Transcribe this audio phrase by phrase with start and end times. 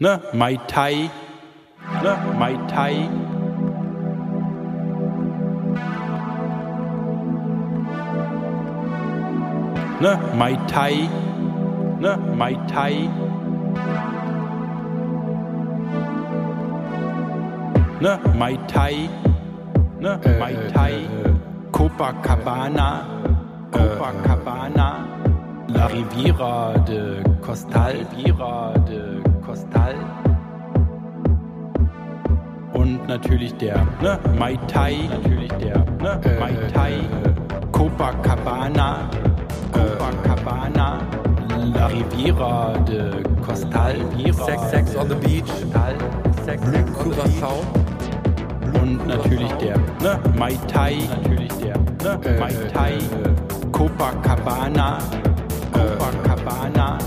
[0.00, 1.10] ne, Mai Tai,
[2.02, 3.08] ne, Mai Tai.
[10.00, 11.08] Ne, Mai Tai,
[12.00, 13.08] ne, Mai Tai.
[18.00, 19.08] Ne, Mai Tai,
[20.00, 20.94] ne, Mai Tai.
[21.72, 23.04] Copacabana,
[23.70, 25.06] Copacabana,
[25.68, 29.94] La Riviera de Costal, Riviera de Costal.
[32.74, 36.92] Und natürlich der ne, Mai Tai, natürlich der ne, Mai Tai,
[37.72, 39.08] Copacabana,
[39.72, 41.00] Copacabana,
[41.74, 43.96] La Riviera de Costal,
[44.44, 45.94] Sex, Sex on the Beach, Costal,
[46.44, 48.82] Sex, Sex on the Beach.
[48.82, 52.98] Und natürlich der ne, Mai Tai, natürlich der ne, Mai Tai,
[53.72, 54.98] Copacabana,
[55.72, 56.98] Copacabana,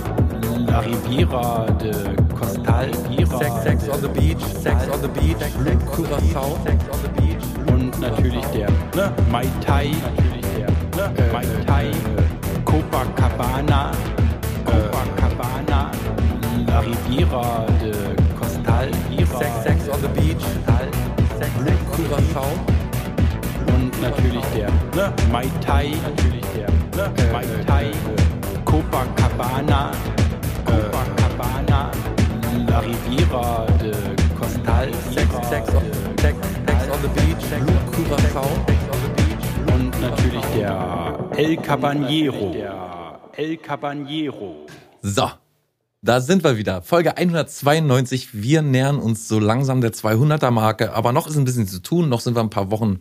[0.70, 1.92] La Riviera de
[2.38, 2.94] Costal,
[3.40, 5.38] Sex, Sex on the Beach, Sex on the Beach,
[5.92, 6.64] Curaçao.
[6.64, 7.44] Sex on the Beach.
[7.74, 11.92] Und natürlich der ne, Mai Tai, natürlich der ne, Mai Tai,
[12.66, 13.92] Copacabana,
[14.66, 15.92] Copacabana,
[16.68, 17.94] La Riviera de
[18.40, 18.92] Costal,
[19.40, 20.44] Sex, Sex on the Beach,
[21.40, 21.50] Sex
[21.96, 22.52] Curaçao.
[23.74, 27.92] und natürlich der ne, Mai Tai, natürlich der ne, Mai Tai,
[28.66, 29.92] Copacabana,
[32.70, 33.92] La Riviera de
[34.40, 35.84] Costal, Sex, Sex on,
[36.22, 37.44] Sex, Sex on the Beach,
[37.92, 38.46] Curaçao.
[39.74, 44.68] und natürlich der El Caballero, der El Caballero.
[45.02, 45.30] So,
[46.04, 46.84] da sind wir wieder.
[46.84, 48.30] Folge 192.
[48.34, 52.08] Wir nähern uns so langsam der 200er Marke, aber noch ist ein bisschen zu tun.
[52.08, 53.00] Noch sind wir ein paar Wochen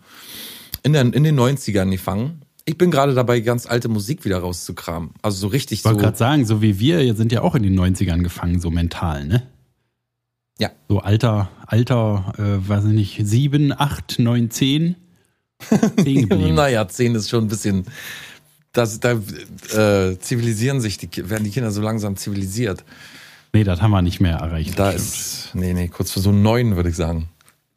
[0.83, 2.41] in, den in den 90ern gefangen.
[2.65, 5.11] Ich bin gerade dabei, ganz alte Musik wieder rauszukramen.
[5.21, 6.05] Also so richtig Ich wollte so.
[6.05, 9.43] gerade sagen, so wie wir sind ja auch in den 90ern gefangen, so mental, ne?
[10.59, 10.71] Ja.
[10.89, 14.97] So alter, alter, äh, weiß ich nicht, sieben, acht, neun, zehn.
[16.05, 17.85] Naja, 10 ist schon ein bisschen.
[18.73, 22.85] Das, da äh, zivilisieren sich die, werden die Kinder so langsam zivilisiert.
[23.53, 24.79] Nee, das haben wir nicht mehr erreicht.
[24.79, 27.29] Da ist, nee, nee, kurz vor so neun, würde ich sagen.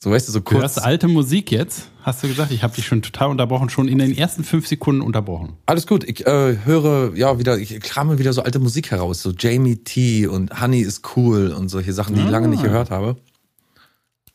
[0.04, 0.62] So, weißt du, so Du kurz.
[0.62, 2.52] hörst alte Musik jetzt, hast du gesagt?
[2.52, 5.58] Ich habe dich schon total unterbrochen, schon in den ersten fünf Sekunden unterbrochen.
[5.68, 9.32] Alles gut, ich äh, höre, ja, wieder, ich krame wieder so alte Musik heraus, so
[9.38, 13.16] Jamie T und Honey is cool und solche Sachen, die ich lange nicht gehört habe.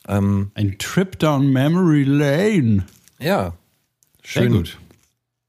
[0.06, 2.84] Ähm, Ein Trip down Memory Lane.
[3.18, 3.54] ja,
[4.24, 4.52] Sehr schön.
[4.52, 4.78] gut.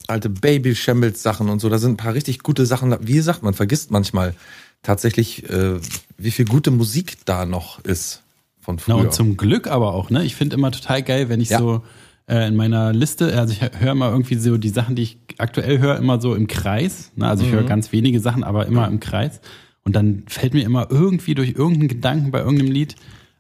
[0.08, 2.96] Alte Baby Shambles Sachen und so, da sind ein paar richtig gute Sachen.
[3.02, 4.34] Wie gesagt, man vergisst manchmal
[4.82, 5.80] tatsächlich, äh,
[6.18, 8.24] wie viel gute Musik da noch ist
[8.68, 9.06] von Na früher.
[9.06, 10.24] und zum Glück aber auch, ne?
[10.26, 11.60] Ich finde immer total geil, wenn ich Ja.
[11.60, 11.82] so
[12.30, 15.80] äh, in meiner Liste, also ich höre immer irgendwie so die Sachen, die ich aktuell
[15.80, 17.12] höre, immer so im Kreis.
[17.16, 17.26] Ne?
[17.28, 19.40] Also ich höre ganz wenige Sachen, aber immer im Kreis.
[19.84, 22.96] Und dann fällt mir immer irgendwie durch irgendeinen Gedanken bei irgendeinem Lied.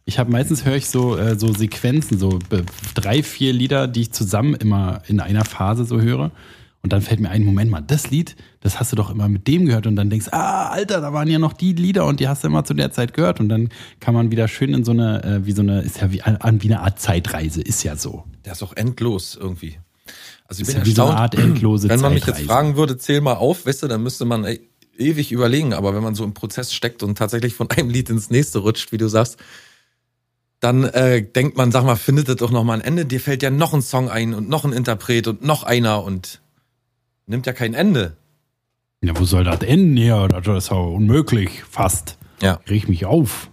[0.06, 2.40] Ich habe meistens höre ich so äh, so Sequenzen, so
[2.96, 6.32] drei, vier Lieder, die ich zusammen immer in einer Phase so höre.
[6.88, 9.46] Und dann fällt mir ein, Moment mal, das Lied, das hast du doch immer mit
[9.46, 12.30] dem gehört und dann denkst, ah, Alter, da waren ja noch die Lieder und die
[12.30, 13.68] hast du immer zu der Zeit gehört und dann
[14.00, 16.64] kann man wieder schön in so eine, äh, wie so eine, ist ja wie, an,
[16.64, 18.24] wie eine Art Zeitreise, ist ja so.
[18.46, 19.80] Der ist auch endlos irgendwie.
[20.46, 22.78] Also ich Ist bin ja wie so eine Art endlose wenn man mich jetzt fragen
[22.78, 24.62] würde, zähl mal auf, weißt du, dann müsste man ey,
[24.98, 25.74] ewig überlegen.
[25.74, 28.94] Aber wenn man so im Prozess steckt und tatsächlich von einem Lied ins nächste rutscht,
[28.94, 29.36] wie du sagst,
[30.62, 33.06] dann äh, denkt man, sag mal, findet das doch noch mal ein Ende.
[33.06, 36.40] Dir fällt ja noch ein Song ein und noch ein Interpret und noch einer und
[37.28, 38.18] nimmt ja kein Ende.
[39.02, 40.28] Ja, wo soll das enden hier?
[40.28, 42.18] Das ist ja unmöglich, fast.
[42.42, 42.60] Ja.
[42.68, 43.50] Reg mich auf.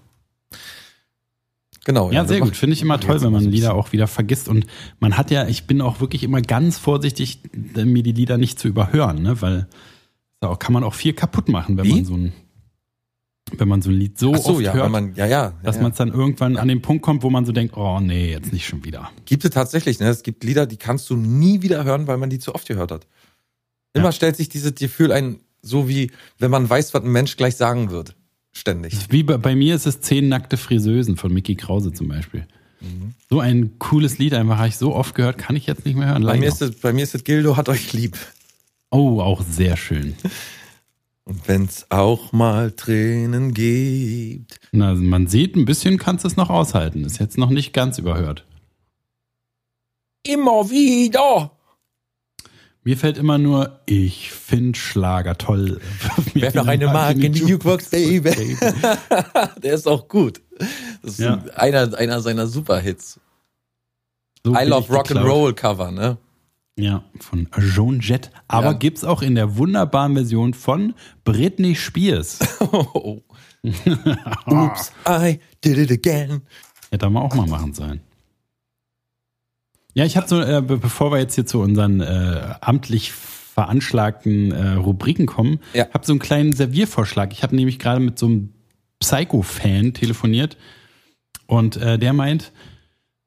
[1.85, 2.11] Genau.
[2.11, 2.57] Ja, sehr das gut.
[2.57, 4.49] Finde ich immer toll, wenn man Lieder auch wieder vergisst.
[4.49, 4.67] Und
[5.01, 8.69] man hat ja, ich bin auch wirklich immer ganz vorsichtig, mir die Lieder nicht zu
[8.69, 9.43] überhören, ne?
[9.43, 9.69] Weil
[10.41, 11.95] da kann man auch viel kaputt machen, wenn Wie?
[11.97, 12.33] man so ein,
[13.59, 15.53] wenn man so ein Lied so, so, oft ja, hört, man, ja, ja.
[15.63, 18.01] dass ja, man es dann irgendwann an den Punkt kommt, wo man so denkt, oh
[18.01, 19.11] nee, jetzt nicht schon wieder.
[19.27, 20.09] Gibt es tatsächlich, ne?
[20.09, 22.93] Es gibt Lieder, die kannst du nie wieder hören, weil man die zu oft gehört
[22.93, 23.07] hat.
[23.95, 24.13] Immer Ja.
[24.13, 27.91] stellt sich dieses Gefühl ein, so wie wenn man weiß, was ein Mensch gleich sagen
[27.91, 28.15] wird.
[28.53, 28.95] Ständig.
[29.11, 32.47] Wie bei, bei mir ist es Zehn nackte Friseusen von Mickey Krause zum Beispiel.
[32.81, 33.15] Mhm.
[33.31, 36.09] So ein cooles Lied einfach, habe ich so oft gehört, kann ich jetzt nicht mehr
[36.09, 36.23] hören.
[36.23, 38.17] Bei mir, ist es, bei mir ist es Gildo hat euch lieb.
[38.91, 40.15] oh, auch sehr schön.
[41.25, 44.61] Und wenn's auch mal Tränen gibt.
[44.73, 47.03] Na, also man sieht, ein bisschen kannst du es noch aushalten.
[47.05, 48.45] Ist jetzt noch nicht ganz überhört.
[50.23, 51.51] Immer wieder.
[52.85, 55.81] Mir fällt immer nur, ich finde Schlager toll.
[56.35, 58.57] Werf noch eine Mark in die Jukebox, Baby.
[59.63, 60.43] Der ist auch gut.
[61.03, 61.43] Das ist Ja.
[61.57, 63.19] einer, einer seiner Superhits.
[64.45, 65.27] So I Love ich Rock and geklaut.
[65.31, 66.19] Roll Cover, ne?
[66.77, 68.31] Ja, von Joan Jett.
[68.49, 68.73] Aber Ja.
[68.75, 70.95] gibt's auch in der wunderbaren Version von
[71.25, 72.39] Britney Spears.
[72.61, 73.23] Oh,
[74.47, 76.43] Oops, I did it again.
[76.91, 78.01] Hätte man auch mal machen sollen.
[79.95, 84.51] Ja, ich habe so, äh, be bevor wir jetzt hier zu unseren äh, amtlich veranschlagten
[84.53, 85.87] äh, Rubriken kommen, Ja.
[85.95, 87.33] habe so einen kleinen Serviervorschlag.
[87.33, 88.51] Ich habe nämlich gerade mit so einem
[88.99, 90.57] Psycho-Fan telefoniert
[91.47, 92.53] und äh, der meint,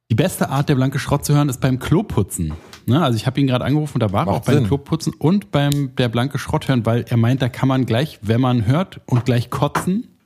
[0.10, 2.54] die beste Art, der blanke Schrott zu hören, ist beim Kloputzen.
[2.86, 3.02] Ne?
[3.04, 4.68] Also ich habe ihn gerade angerufen, da war er auch beim Sinn.
[4.68, 8.42] Kloputzen und beim der blanke Schrott hören, weil er meint, da kann man gleich, wenn
[8.42, 10.17] man hört und gleich kotzen,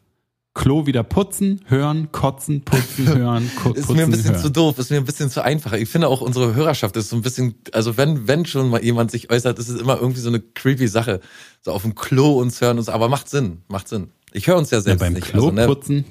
[0.53, 4.42] Klo wieder putzen, hören, kotzen, putzen, hören, ko Ist putzen, mir ein bisschen hören.
[4.42, 5.71] zu doof, ist mir ein bisschen zu einfach.
[5.74, 9.12] Ich finde auch unsere Hörerschaft ist so ein bisschen, also wenn, wenn schon mal jemand
[9.12, 11.21] sich äußert, ist es immer irgendwie so eine creepy Sache.
[11.62, 14.09] So auf dem Klo uns hören und so, aber macht Sinn, macht Sinn.
[14.33, 15.33] Ich höre uns ja ja, selbst beim nicht.
[15.33, 16.06] Also, ne, Kloputzen.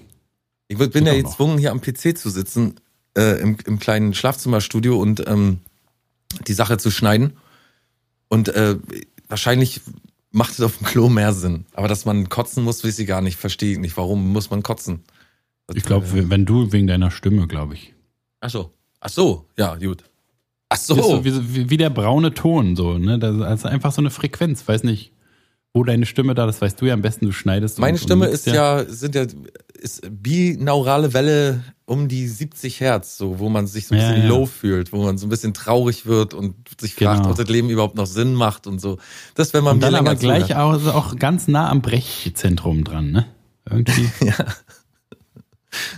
[0.69, 2.77] ich bin ja gezwungen, hier am PC zu sitzen,
[3.17, 5.59] äh, im, im kleinen Schlafzimmerstudio und ähm,
[6.47, 7.35] die Sache zu schneiden.
[8.29, 8.77] Und äh,
[9.29, 9.83] wahrscheinlich
[10.33, 11.67] macht es auf dem Klo mehr Sinn.
[11.73, 13.37] Aber dass man kotzen muss, weiß ich gar nicht.
[13.37, 13.97] Verstehe ich nicht.
[13.97, 15.03] Warum muss man kotzen?
[15.75, 17.95] Ich glaube, wenn du wegen deiner Stimme, glaube ich.
[18.41, 18.73] Ach so.
[19.01, 20.05] Ach so, ja, gut.
[20.69, 20.95] Ach so.
[20.95, 23.19] So wie, wie, wie der braune Ton, so, ne?
[23.19, 24.67] Das ist einfach so eine Frequenz.
[24.67, 25.13] Weiß nicht,
[25.73, 27.79] wo deine Stimme da, das weißt du ja am besten, du schneidest.
[27.79, 29.25] Meine und, Stimme und ist ja, sind ja,
[29.79, 34.23] ist binaurale Welle um die 70 Hertz, so, wo man sich so ein Ja, bisschen
[34.25, 34.29] ja.
[34.29, 37.31] low fühlt, wo man so ein bisschen traurig wird und sich fragt, Genau.
[37.31, 38.99] ob das Leben überhaupt noch Sinn macht und so.
[39.35, 42.85] Das, wenn man Und mir dann aber gleich auch, also auch ganz nah am Brechzentrum
[42.85, 43.27] dran, ne?
[43.69, 44.09] Irgendwie.
[44.25, 44.35] Ja.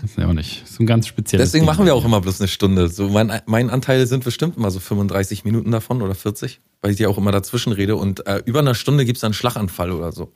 [0.04, 0.66] Ist ja auch nicht.
[0.68, 1.48] So ein ganz spezielles.
[1.48, 1.74] Deswegen Ding.
[1.74, 2.88] machen wir auch immer bloß eine Stunde.
[2.88, 6.98] So, mein, mein Anteil sind bestimmt immer so 35 Minuten davon oder 40, weil ich
[6.98, 10.12] ja auch immer dazwischen rede und äh, über einer Stunde gibt's dann einen Schlaganfall oder
[10.12, 10.32] so.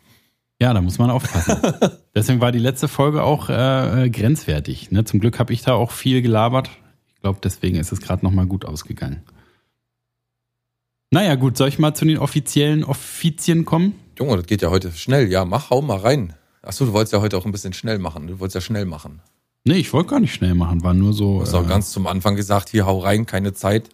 [0.61, 1.61] Ja, da muss man aufpassen.
[2.15, 4.91] Deswegen war die letzte Folge auch äh, äh, grenzwertig.
[4.91, 5.05] Ne?
[5.05, 6.71] Zum Glück habe ich da auch viel gelabert.
[7.15, 9.23] Ich glaube, deswegen ist es gerade nochmal gut ausgegangen.
[11.11, 13.95] Naja, gut, soll ich mal zu den offiziellen Offizien kommen?
[14.19, 15.31] Junge, das geht ja heute schnell.
[15.31, 16.35] Ja, mach, hau mal rein.
[16.67, 18.27] Ach so, du wolltest ja heute auch ein bisschen schnell machen.
[18.27, 19.21] Du wolltest ja schnell machen.
[19.65, 21.37] Nee, ich wollte gar nicht schnell machen, war nur so.
[21.37, 23.89] Du hast auch äh, ganz zum Anfang gesagt, hier hau rein, keine Zeit.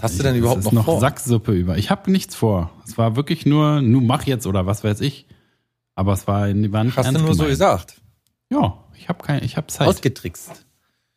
[0.00, 1.00] hast du denn überhaupt noch noch vor?
[1.00, 1.78] Sacksuppe über?
[1.78, 2.70] Ich habe nichts vor.
[2.86, 5.26] Es war wirklich nur, nu mach jetzt oder was weiß ich.
[5.94, 7.50] Aber es war, war nicht Hast du ernst nur so gemeint.
[7.50, 8.00] gesagt.
[8.50, 9.88] Ja, ich habe kein, ich habe Zeit.
[9.88, 10.64] Ausgetrickst.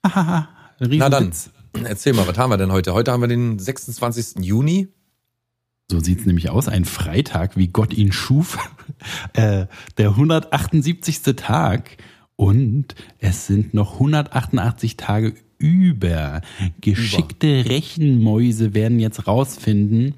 [0.03, 0.49] Hahaha,
[0.79, 1.31] Na dann,
[1.83, 2.93] erzähl mal, was haben wir denn heute?
[2.95, 4.43] Heute haben wir den 26.
[4.43, 4.87] Juni.
[5.91, 8.57] So sieht's nämlich aus, ein Freitag, wie Gott ihn schuf.
[9.33, 9.65] äh,
[9.97, 11.21] der 178.
[11.35, 11.97] Tag.
[12.37, 16.39] Und es sind noch 188 Tage über.
[16.79, 20.15] Geschickte Rechenmäuse werden jetzt rausfinden,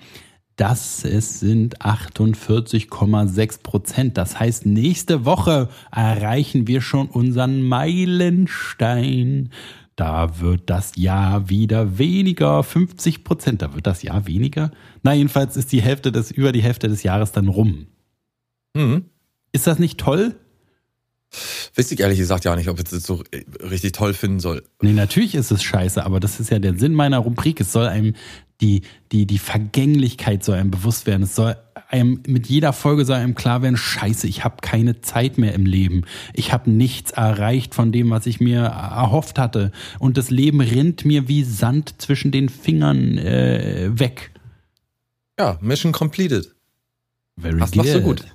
[0.58, 4.18] dass es sind 48,6 Prozent.
[4.19, 9.50] Das heißt, nächste Woche erreichen wir schon unseren Meilenstein.
[9.95, 13.62] Da wird das Jahr wieder weniger, 50 Prozent.
[13.62, 14.72] Da wird das Jahr weniger.
[15.04, 17.88] Na, jedenfalls ist die Hälfte des, über die Hälfte des Jahres dann rum.
[18.75, 19.06] Hm.
[19.51, 20.36] Ist das nicht toll?
[21.75, 23.24] Weiß ich ehrlich gesagt ja nicht, ob ich das so
[23.60, 24.63] richtig toll finden soll.
[24.81, 27.60] Nee, natürlich ist es scheiße, aber das ist ja der Sinn meiner Rubrik.
[27.60, 28.13] Es soll einem
[28.62, 28.81] die,
[29.12, 31.24] die, die Vergänglichkeit soll einem bewusst werden.
[31.24, 31.56] Es soll
[31.94, 35.66] einem, mit jeder Folge soll einem klar werden, scheiße, ich habe keine Zeit mehr im
[35.66, 36.04] Leben.
[36.34, 39.72] Ich habe nichts erreicht von dem, was ich mir erhofft hatte.
[40.00, 44.31] Und das Leben rinnt mir wie Sand zwischen den Fingern äh, weg.
[45.40, 46.54] Ja, Mission completed.
[47.40, 48.25] Very Das machst du gut.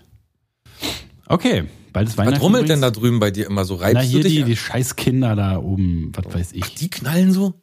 [1.26, 2.36] Okay, bald ist Weihnachten.
[2.36, 3.02] Was rummelt denn da übrigens.
[3.02, 3.74] drüben bei dir immer so?
[3.74, 4.36] Reibst Na, hier du dich?
[4.36, 4.48] die, an?
[4.48, 6.62] die scheiß Kinder da oben, was weiß ich.
[6.64, 7.54] Ach, die knallen so?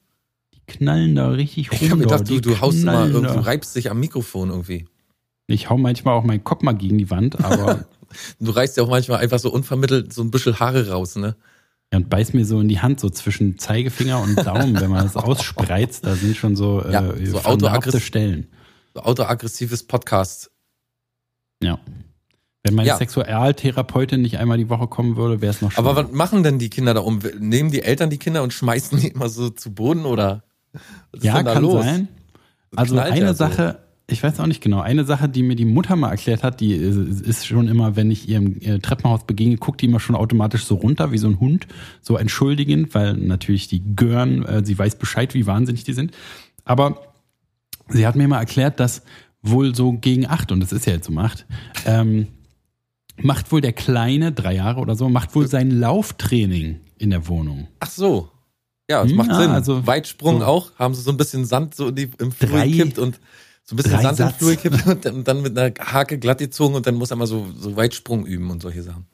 [0.53, 1.79] Die knallen da richtig rum.
[1.81, 2.25] Ich habe gedacht, da.
[2.25, 3.33] du, du haust immer, da.
[3.33, 4.85] du reibst dich am Mikrofon irgendwie.
[5.47, 7.85] Ich hau manchmal auch meinen Kopf mal gegen die Wand, aber
[8.39, 11.35] Du reißt ja auch manchmal einfach so unvermittelt so ein bisschen Haare raus, ne?
[11.91, 15.03] ja, und beiß mir so in die Hand, so zwischen Zeigefinger und Daumen, wenn man
[15.03, 18.47] das ausspreizt, da sind schon so, Ja, äh, so vernarbte autoaggress- Stellen.
[18.93, 20.49] So autoaggressives Podcast.
[21.61, 21.79] Ja.
[22.63, 22.97] Wenn meine Ja.
[22.97, 25.89] Sexualtherapeutin nicht einmal die Woche kommen würde, wäre es noch schlimmer.
[25.89, 27.19] Aber was machen denn die Kinder da um?
[27.39, 30.43] Nehmen die Eltern die Kinder und schmeißen die immer so zu Boden oder?
[31.11, 31.83] Was ist ja, kann los?
[31.83, 32.07] sein.
[32.75, 33.37] Also knallt eine ja so.
[33.37, 36.59] Sache, ich weiß auch nicht genau, eine Sache, die mir die Mutter mal erklärt hat,
[36.59, 40.65] die ist schon immer, wenn ich ihr im Treppenhaus begegne, guckt die immer schon automatisch
[40.65, 41.65] so runter, wie so ein Hund,
[42.01, 46.11] so entschuldigend, weil natürlich die Gören, äh, sie weiß Bescheid, wie wahnsinnig die sind.
[46.65, 47.01] Aber
[47.89, 49.01] sie hat mir mal erklärt, dass
[49.41, 51.45] wohl so gegen acht, und es ist ja jetzt um acht,
[51.85, 52.27] ähm,
[53.17, 57.67] macht wohl der Kleine, drei Jahre oder so, macht wohl sein Lauftraining in der Wohnung.
[57.79, 58.29] Ach so.
[58.89, 59.49] Ja, das Hm, macht ja, Sinn.
[59.51, 60.71] also Weitsprung so- auch.
[60.77, 63.19] Haben sie so ein bisschen Sand so in die, im Flur gekippt und
[63.65, 64.31] so ein bisschen drei Sand Satz.
[64.33, 67.17] im Flur gekippt und dann, dann mit einer Hake glatt gezogen und dann muss er
[67.17, 69.07] mal so, so Weitsprung üben und solche Sachen.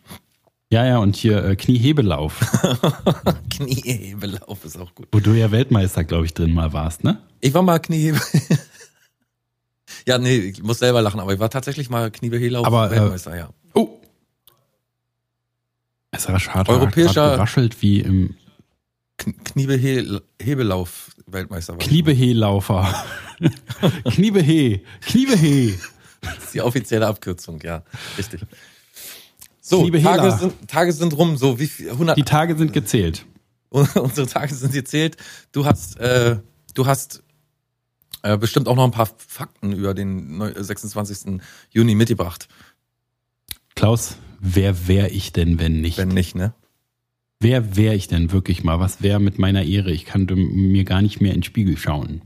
[0.70, 2.39] Ja, ja, und hier äh, Kniehebelauf,
[3.50, 5.08] Kniehebelauf ist auch gut.
[5.12, 7.22] wo du ja Weltmeister, glaube ich, drin mal warst, ne?
[7.41, 8.20] Ich war mal Kniehebe.
[10.08, 13.38] ja, nee, ich muss selber lachen, aber ich war tatsächlich mal Kniehebelauf Aber, äh, Weltmeister,
[13.38, 13.50] ja.
[13.74, 14.00] Oh.
[16.12, 18.36] Es hat Europäischer- geraschelt wie im
[19.17, 21.75] Kniebehebelauf Weltmeister.
[21.77, 23.05] Kniebehe-Laufer.
[24.05, 24.81] Kniebehe.
[25.01, 25.77] Kniebehe.
[26.21, 27.83] Das ist die offizielle Abkürzung, ja.
[28.17, 28.41] Richtig.
[29.61, 29.89] So.
[29.89, 33.25] Tage sind, Tage sind rum, so wie viel, 100, Die Tage sind gezählt.
[33.69, 35.17] unsere Tage sind gezählt.
[35.51, 36.38] Du hast, äh,
[36.73, 37.23] du hast
[38.21, 41.41] äh, bestimmt auch noch ein paar Fakten über den neu- 26.
[41.69, 42.47] Juni mitgebracht.
[43.75, 45.97] Klaus, wer wäre ich denn, wenn nicht?
[45.97, 46.53] Wenn nicht, ne?
[47.41, 48.79] Wer wäre ich denn wirklich mal?
[48.79, 49.89] Was wäre mit meiner Ehre?
[49.91, 52.21] Ich kann mir gar nicht mehr in den Spiegel schauen.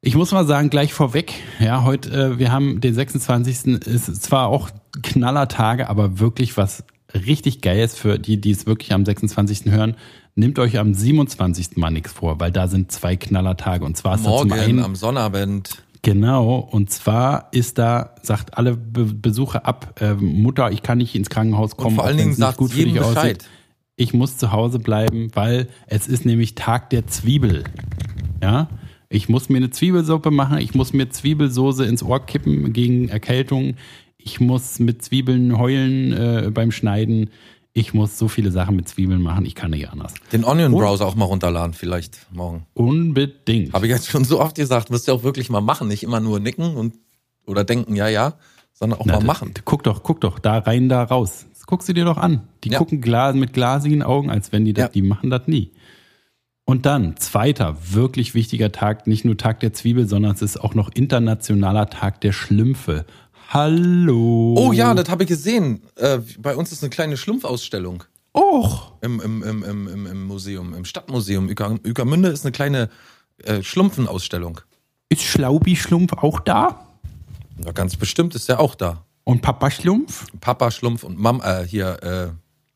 [0.00, 3.86] Ich muss mal sagen, gleich vorweg, ja, heute, äh, wir haben den 26.
[3.86, 4.70] ist zwar auch
[5.04, 6.82] Knallertage, aber wirklich was
[7.14, 9.70] richtig Geiles für die, die es wirklich am 26.
[9.70, 9.94] hören.
[10.34, 11.76] Nehmt euch am 27.
[11.76, 13.84] mal nichts vor, weil da sind zwei Knallertage.
[13.84, 15.84] Und zwar ist da zum Morgen einen am Sonnabend.
[16.02, 21.14] Genau, und zwar ist da, sagt alle Be Besucher ab, äh, Mutter, ich kann nicht
[21.14, 21.90] ins Krankenhaus kommen.
[21.90, 23.16] Und vor allen Dingen sagt gut für jedem Bescheid.
[23.16, 23.48] aussieht.
[24.02, 27.62] Ich muss zu Hause bleiben, weil es ist nämlich Tag der Zwiebel.
[28.42, 28.68] Ja,
[29.08, 33.76] ich muss mir eine Zwiebelsuppe machen, ich muss mir Zwiebelsoße ins Ohr kippen gegen Erkältung,
[34.18, 37.30] ich muss mit Zwiebeln heulen äh, beim Schneiden,
[37.74, 40.14] ich muss so viele Sachen mit Zwiebeln machen, ich kann nicht anders.
[40.32, 42.66] Den Onion Browser auch mal runterladen, vielleicht morgen.
[42.74, 43.72] Unbedingt.
[43.72, 45.86] Habe ich jetzt schon so oft gesagt, müsst ihr auch wirklich mal machen.
[45.86, 46.94] Nicht immer nur nicken und
[47.46, 48.34] oder denken, ja, ja,
[48.72, 49.54] sondern auch Na, mal machen.
[49.64, 51.46] Guck doch, guck doch, da rein, da raus.
[51.66, 52.42] Guckst du dir doch an.
[52.64, 52.78] Die Ja.
[52.78, 54.88] gucken glas, mit glasigen Augen, als wenn die das, Ja.
[54.88, 55.72] die machen das nie.
[56.64, 60.74] Und dann, zweiter, wirklich wichtiger Tag, nicht nur Tag der Zwiebel, sondern es ist auch
[60.74, 63.04] noch internationaler Tag der Schlümpfe.
[63.48, 64.54] Hallo.
[64.58, 65.82] Oh ja, das habe ich gesehen.
[65.96, 68.04] Äh, bei uns ist eine kleine Schlumpfausstellung
[68.34, 68.92] Och.
[69.02, 71.48] im, im, im, im, im, Museum, im Stadtmuseum.
[71.48, 72.88] Ueckermünde ist eine kleine
[73.44, 74.60] äh, Schlumpfenausstellung.
[75.10, 76.86] Ist Schlaubi-Schlumpf auch da?
[77.62, 79.04] Ja, ganz bestimmt ist der auch da.
[79.24, 80.26] Und Papa Schlumpf?
[80.40, 82.28] Papa Schlumpf und Mam, äh, hier, äh,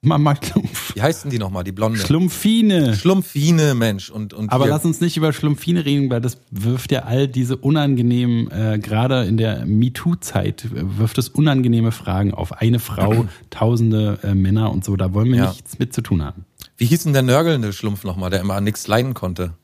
[0.02, 0.94] Mama Schlumpf.
[0.94, 1.98] wie heißen die nochmal, die Blonde?
[1.98, 2.94] Schlumpfine.
[2.94, 4.10] Schlumpfine, Mensch.
[4.10, 7.26] Und, und Aber hier, lass uns nicht über Schlumpfine reden, weil das wirft ja all
[7.26, 14.20] diese unangenehmen, äh, gerade in der MeToo-Zeit, wirft es unangenehme Fragen auf eine Frau, tausende
[14.22, 14.94] äh, Männer und so.
[14.96, 15.48] Da wollen wir Ja.
[15.50, 16.44] nichts mit zu tun haben.
[16.76, 19.54] wie hieß denn der nörgelnde Schlumpf nochmal, der immer an nichts leiden konnte?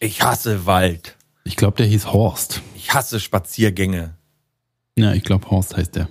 [0.00, 1.16] Ich hasse Wald.
[1.44, 2.62] Ich glaube, der hieß Horst.
[2.76, 4.14] Ich hasse Spaziergänge.
[4.98, 6.08] Ja, ich glaube, Horst heißt der.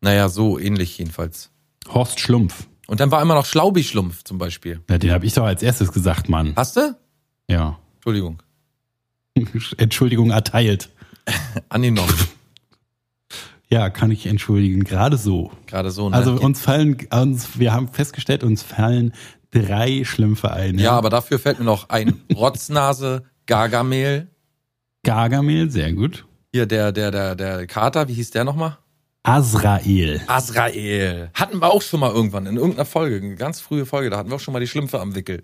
[0.00, 1.50] Naja, so ähnlich jedenfalls.
[1.88, 2.66] Horst Schlumpf.
[2.86, 4.80] Und dann war immer noch Schlaubi-Schlumpf zum Beispiel.
[4.90, 6.52] Ja, den habe ich doch als erstes gesagt, Mann.
[6.56, 6.96] Hast du?
[7.48, 7.78] Ja.
[7.96, 8.42] Entschuldigung.
[9.78, 10.90] Entschuldigung erteilt.
[11.68, 12.14] Angenommen.
[13.70, 14.84] Ja, kann ich entschuldigen.
[14.84, 15.50] Gerade so.
[15.66, 16.08] Gerade so.
[16.08, 16.14] Ne?
[16.14, 19.12] Also uns fallen, uns, wir haben festgestellt, uns fallen
[19.50, 20.78] drei Schlümpfe ein.
[20.78, 24.28] ja, aber dafür fällt mir noch ein Rotznase, Gargamel.
[25.02, 26.24] Gargamel, sehr gut.
[26.54, 28.78] Hier der, der, der, der Kater, wie hieß der nochmal?
[29.24, 30.22] Azrael.
[30.28, 31.28] Azrael.
[31.34, 34.30] Hatten wir auch schon mal irgendwann in irgendeiner Folge, eine ganz frühe Folge, da hatten
[34.30, 35.42] wir auch schon mal die Schlümpfe am Wickel.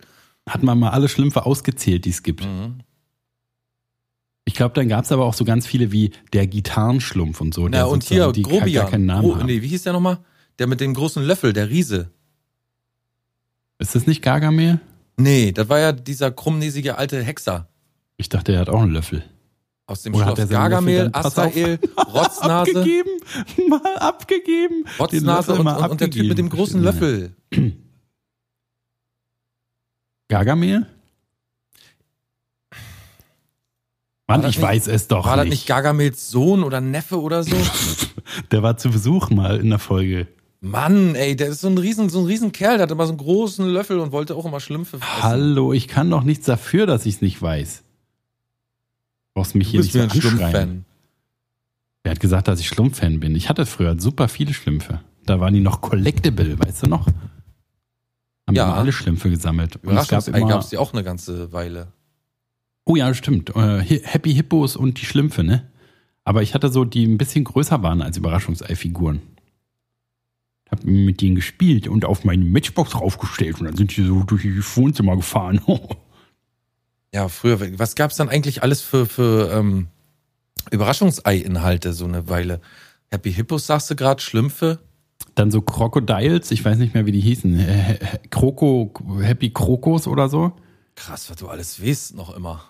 [0.49, 2.45] Hat man mal alle Schlümpfe ausgezählt, die es gibt.
[2.45, 2.83] Mhm.
[4.45, 7.67] Ich glaube, dann gab es aber auch so ganz viele wie der Gitarrenschlumpf und so.
[7.67, 8.85] Na, und hier, die Grobian.
[8.85, 9.47] gar keinen Namen Gro haben.
[9.47, 10.19] nee, wie hieß der nochmal?
[10.61, 12.13] Der mit dem großen Löffel, der Riese.
[13.81, 14.79] Ist das nicht Gargamel?
[15.17, 17.69] Nee, das war ja dieser krummnäsige alte Hexer
[18.17, 19.25] Ich dachte, er hat auch einen Löffel.
[19.91, 21.11] Aus dem Oder er seinen Gargamel.
[21.13, 21.79] Azrael,
[22.15, 23.11] Rotznase, Abgegeben,
[23.69, 24.85] mal abgegeben.
[24.99, 26.49] Rotznase und, mal und, der Typ mit dem abgegeben.
[26.51, 27.35] großen Löffel.
[30.29, 30.87] Gargamel?
[34.29, 35.53] Mann, das ich nicht- weiß es doch War das nicht.
[35.55, 37.57] nicht Gargamels Sohn oder Neffe oder so?
[38.53, 40.29] Der war zu Besuch mal in der Folge.
[40.61, 43.13] Mann, ey, der ist so ein riesen, so ein riesen Kerl, der hat immer so
[43.13, 45.23] einen großen Löffel und wollte auch immer Schlümpfe fressen.
[45.23, 47.83] Hallo, ich kann doch nichts dafür, dass ich es nicht weiß.
[49.35, 50.23] Du brauchst mich Du hier nicht so ein anschreien.
[50.41, 50.85] Schlumpffan.
[52.03, 53.37] Er hat gesagt, dass ich Schlumpffan bin.
[53.37, 55.01] Ich hatte früher super viele Schlümpfe.
[55.27, 57.07] Da waren die noch collectible, weißt du noch?
[58.47, 58.73] Haben Ja.
[58.75, 59.77] alle Schlümpfe gesammelt.
[59.77, 61.93] Und es gab Überraschungsei gab es die auch eine ganze Weile.
[62.85, 63.51] oh ja, stimmt.
[63.55, 65.71] Äh, Happy Hippos und die Schlümpfe, ne?
[66.25, 69.21] Aber ich hatte so, die ein bisschen größer waren als Überraschungsei-Figuren.
[70.71, 74.43] Hab mit denen gespielt und auf meine Matchbox draufgestellt und dann sind die so durch
[74.43, 75.61] die Wohnzimmer gefahren.
[77.13, 79.89] Ja, früher, was gab's dann eigentlich alles für, für ähm,
[80.71, 82.61] Überraschungsei-Inhalte so eine Weile?
[83.11, 84.79] Happy Hippos sagst du gerade, Schlümpfe?
[85.35, 87.59] Dann so Crocodiles, ich weiß nicht mehr, wie die hießen.
[87.59, 87.99] Äh, äh,
[88.31, 90.53] Kroko, Happy Krokos oder so.
[90.95, 92.65] Krass, was du alles weißt noch immer.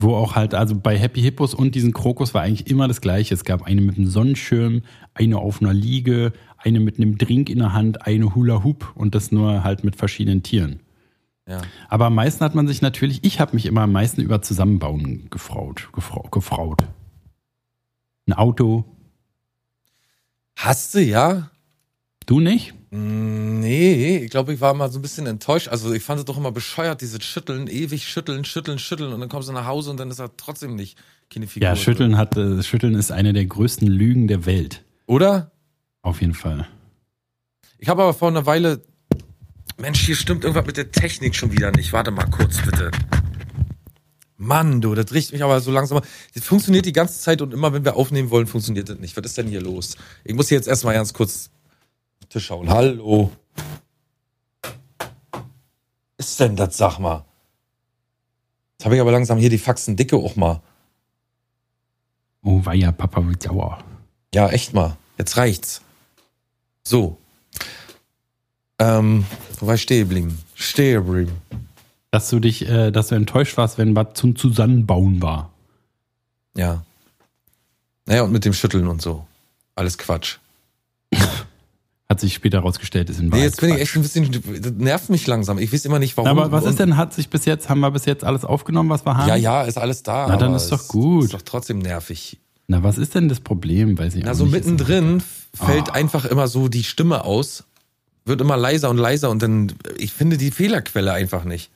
[0.00, 3.34] Wo auch halt, also bei Happy Hippos und diesen Krokos war eigentlich immer das Gleiche.
[3.34, 4.82] Es gab eine mit einem Sonnenschirm,
[5.14, 9.14] eine auf einer Liege, eine mit einem Drink in der Hand, eine Hula Hoop und
[9.14, 10.80] das nur halt mit verschiedenen Tieren.
[11.46, 11.62] Ja.
[11.88, 15.28] Aber am meisten hat man sich natürlich, ich habe mich immer am meisten über Zusammenbauen
[15.30, 16.84] gefraut, gefraut, gefraut.
[18.26, 18.84] Ein Auto,
[20.56, 21.50] Hast du, ja?
[22.26, 22.74] Du nicht?
[22.90, 25.68] Nee, ich glaube, ich war mal so ein bisschen enttäuscht.
[25.68, 29.28] Also ich fand es doch immer bescheuert, dieses Schütteln, ewig schütteln, schütteln, schütteln und dann
[29.28, 30.98] kommst du nach Hause und dann ist er trotzdem nicht
[31.30, 31.68] keine Figur.
[31.68, 34.84] Ja, Schütteln hat, äh, Schütteln ist eine der größten Lügen der Welt.
[35.06, 35.50] Oder?
[36.02, 36.68] Auf jeden Fall.
[37.78, 38.82] Ich habe aber vor einer Weile.
[39.78, 41.92] Mensch, hier stimmt irgendwas mit der Technik schon wieder nicht.
[41.92, 42.90] Warte mal kurz, bitte.
[44.36, 46.00] Mann, du, das riecht mich aber so langsam.
[46.34, 49.16] Das funktioniert die ganze Zeit und immer, wenn wir aufnehmen wollen, funktioniert das nicht.
[49.16, 49.96] Was ist denn hier los?
[50.24, 51.50] Ich muss hier jetzt erstmal ganz kurz
[52.20, 52.68] auf den Tisch schauen.
[52.68, 53.30] Hallo.
[56.16, 57.24] Was ist denn das, sag mal?
[58.72, 60.60] Jetzt habe ich aber langsam hier die Faxen dicke auch mal.
[62.42, 63.84] Oh, weia, Papa wird sauer.
[64.34, 64.96] Ja, echt mal.
[65.18, 65.82] Jetzt reicht's.
[66.82, 67.16] So.
[68.80, 69.24] Ähm,
[69.62, 70.38] wo war ich stehen geblieben?
[70.54, 71.32] Stehen geblieben.
[72.10, 75.50] Dass du dich, äh, dass du enttäuscht warst, wenn was zum Zusammenbauen war.
[76.56, 76.82] Ja.
[78.06, 79.24] Naja, und mit dem Schütteln und so.
[79.76, 80.36] Alles Quatsch.
[82.08, 83.82] Hat sich später rausgestellt, ist in Nee, Wahrheit jetzt bin ich Quatsch.
[83.82, 85.58] echt ein bisschen, das nervt mich langsam.
[85.58, 86.28] Ich weiß immer nicht, warum.
[86.28, 89.06] Aber was ist denn, hat sich bis jetzt, haben wir bis jetzt alles aufgenommen, was
[89.06, 89.28] wir haben?
[89.28, 90.26] Ja, ja, ist alles da.
[90.28, 91.24] Na, dann ist doch gut.
[91.24, 92.38] Ist doch trotzdem nervig.
[92.66, 93.96] Na, was ist denn das Problem?
[93.98, 95.22] Weiß ich Na, so mittendrin
[95.54, 95.94] fällt Ah.
[95.94, 97.64] einfach immer so die Stimme aus,
[98.24, 101.70] wird immer leiser und leiser und dann, ich finde die Fehlerquelle einfach nicht.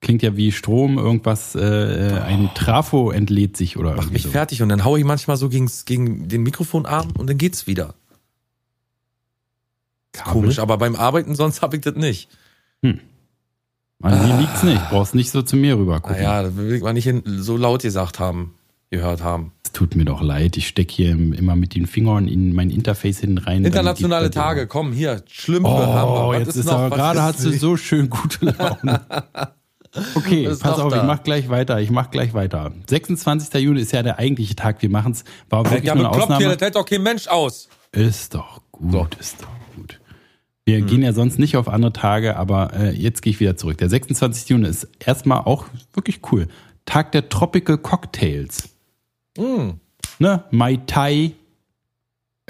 [0.00, 4.30] Klingt ja wie Strom, irgendwas, äh, ein Trafo entlädt sich oder irgendwie mich so.
[4.30, 7.94] fertig und dann hau ich manchmal so gegens, gegen den Mikrofonarm und dann geht's wieder.
[10.12, 10.32] Kabel?
[10.32, 12.28] Komisch, aber beim Arbeiten sonst hab ich das nicht.
[14.02, 14.80] An mir liegt's nicht.
[14.88, 16.16] Brauchst nicht so zu mir rüber gucken.
[16.16, 18.54] Naja, das will ich mal nicht so laut gesagt haben,
[18.90, 19.52] gehört haben.
[19.64, 20.56] Es tut mir doch leid.
[20.56, 23.64] Ich stecke hier im- immer mit den Fingern in mein Interface hinten rein.
[23.64, 26.38] Internationale Tage, komm hier, Schlümpfe Oh, haben wir.
[26.40, 26.72] Jetzt ist noch?
[26.74, 29.00] aber gerade ist hast du so schön gute Laune.
[30.14, 30.98] Okay, ist pass auf, da?
[31.00, 31.80] ich mach gleich weiter.
[31.80, 32.70] Ich mach gleich weiter.
[32.88, 33.52] 26.
[33.60, 34.80] Juni ist ja der eigentliche Tag.
[34.82, 35.24] Wir machen's.
[35.48, 36.54] War wirklich Ja, nur eine bekloppt hier, Ausnahme.
[36.56, 37.68] das hält doch kein Mensch aus.
[37.90, 39.08] Ist doch gut, So.
[39.18, 39.98] ist doch gut.
[40.64, 43.78] Wir gehen ja sonst nicht auf andere Tage, aber äh, jetzt gehe ich wieder zurück.
[43.78, 44.48] Der 26.
[44.50, 46.46] Juni ist erstmal auch wirklich cool.
[46.84, 48.68] Tag der Tropical Cocktails.
[49.40, 49.80] Mm.
[50.18, 50.44] Ne?
[50.50, 51.32] Mai Tai,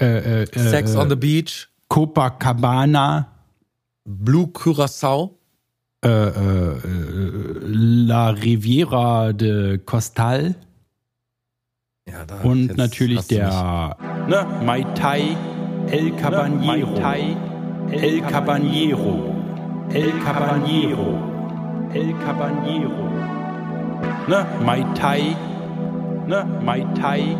[0.00, 3.29] äh, äh, Sex äh, on the Beach, Copacabana,
[4.05, 5.37] Blue Curacao.
[6.05, 6.76] äh, äh,
[7.62, 10.55] La Riviera de Costal.
[12.09, 13.96] Ja, und natürlich der
[14.29, 15.37] ne, Mai Tai,
[15.90, 16.94] El Caballero,
[17.92, 19.35] El Caballero,
[19.92, 21.18] El Caballero,
[21.92, 23.11] El Caballero,
[24.26, 25.37] ne, Mai Tai,
[26.31, 27.37] ne, Mai Tai,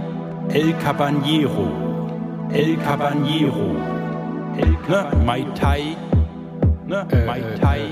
[0.53, 1.66] El Caballero,
[2.53, 3.68] El Caballero,
[4.59, 5.96] El ne, Mai Tai,
[6.87, 7.83] ne, Mai Tai,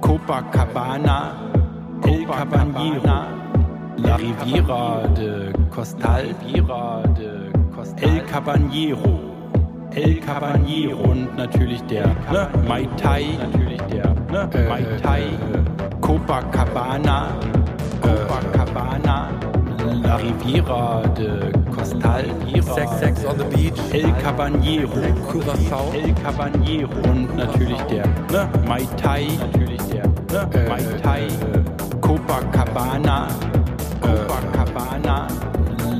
[0.00, 1.18] Copacabana,
[2.04, 3.02] El Caballero,
[3.98, 9.12] La Riviera de Costal, Riviera de Costal, El Caballero,
[9.94, 15.24] El Caballero und natürlich der ne, Mai Tai, natürlich der ne, Mai Tai,
[16.00, 17.28] Copacabana,
[18.00, 18.61] Copacabana,
[20.12, 22.26] La Riviera de Costal,
[22.74, 23.78] Sex, Sex on the Beach.
[23.94, 24.92] El Caballero,
[25.26, 25.90] Curacao.
[25.94, 31.26] El Caballero und natürlich der ne, Mai Tai, natürlich der ne, Mai Tai,
[32.02, 33.26] Copacabana,
[34.02, 35.28] Copacabana,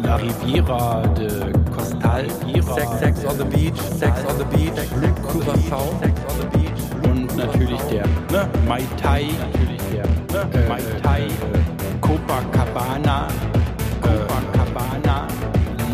[0.02, 2.28] La Riviera de Costal,
[2.74, 3.80] Sex, Sex on the Beach.
[3.98, 4.76] Sex on the Beach.
[5.22, 5.84] Curacao.
[6.02, 6.82] Sex on the Beach.
[7.08, 11.22] und natürlich der ne, Mai Tai, natürlich der ne, Mai Tai,
[12.02, 13.28] Copacabana,
[15.12, 15.28] Copacabana,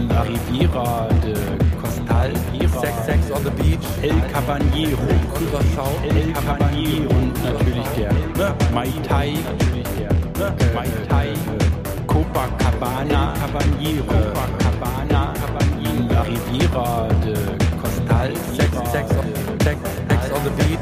[0.08, 1.34] La Riviera de
[1.80, 2.32] Costal,
[2.80, 3.84] Sex, Sex on the Beach.
[4.02, 4.98] El Caballero,
[5.34, 5.92] Curacao.
[6.04, 7.10] El Caballero.
[7.10, 11.28] Und natürlich der ne, Mai Tai, natürlich der ne, Mai Tai,
[12.06, 15.34] Copacabana, Caballero, Copacabana,
[16.10, 17.34] La Riviera de
[17.80, 18.72] Costal, Sex.
[18.92, 20.78] Sex on the Beach.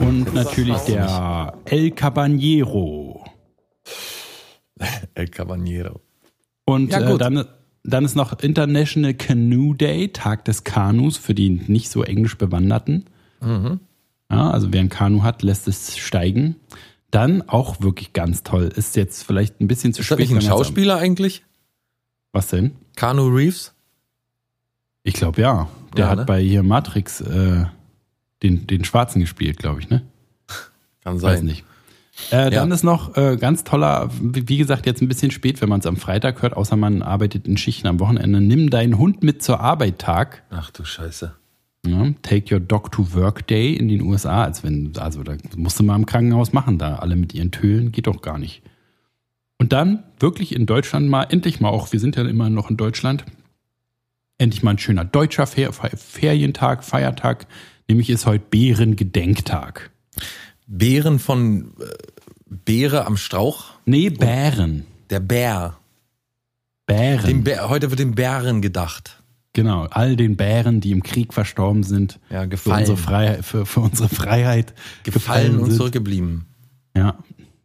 [0.00, 2.99] und natürlich der El Caballero.
[5.20, 6.00] El Caballero.
[6.64, 7.44] Und Ja, äh, dann,
[7.84, 13.04] dann ist noch International Canoe Day, Tag des Kanus für die nicht so englisch Bewanderten.
[13.40, 13.80] Mhm.
[14.30, 16.56] Ja, also wer ein Kanu hat, lässt es steigen.
[17.10, 18.70] Dann auch wirklich ganz toll.
[18.74, 20.18] Ist jetzt vielleicht ein bisschen zu Ist spät.
[20.20, 21.44] nicht ein Schauspieler eigentlich?
[22.32, 22.72] Was denn?
[22.94, 23.74] Keanu Reeves?
[25.02, 25.68] Ich glaube ja.
[25.96, 26.24] Der Ja, hat ne?
[26.26, 27.64] bei hier Matrix äh,
[28.44, 30.02] den, den Schwarzen gespielt, glaube ich, ne?
[31.02, 31.64] Kann Weiß nicht.
[32.30, 32.74] Äh, dann Ja.
[32.74, 35.96] ist noch äh, ganz toller, wie gesagt, jetzt ein bisschen spät, wenn man es am
[35.96, 38.40] Freitag hört, außer man arbeitet in Schichten am Wochenende.
[38.40, 40.42] Nimm deinen Hund mit zur Arbeit Tag.
[40.50, 41.34] Ach du Scheiße.
[41.86, 45.78] Ja, take your dog to work day in den USA, als wenn, also da musst
[45.80, 48.62] du mal im Krankenhaus machen, da alle mit ihren Tölen, geht doch gar nicht.
[49.58, 52.76] Und dann wirklich in Deutschland mal, endlich mal auch, wir sind ja immer noch in
[52.76, 53.24] Deutschland,
[54.38, 57.46] endlich mal ein schöner deutscher Fer Fer Ferientag, Feiertag.
[57.88, 59.90] Nämlich ist heute Bärengedenktag.
[60.70, 61.84] Beeren von äh,
[62.46, 63.64] Beere am Strauch?
[63.84, 64.86] Nee, Bären.
[65.10, 65.76] Der Bär.
[66.86, 67.26] Bären.
[67.26, 67.68] Dem Bär.
[67.68, 69.20] Heute wird dem Bären gedacht.
[69.52, 72.20] Genau, all den Bären, die im Krieg verstorben sind.
[72.30, 72.80] Ja, Für gefallen.
[72.80, 74.74] unsere Freiheit, für, für unsere Freiheit.
[75.02, 75.76] Gefallen und sind.
[75.76, 76.46] zurückgeblieben.
[76.96, 77.18] Ja,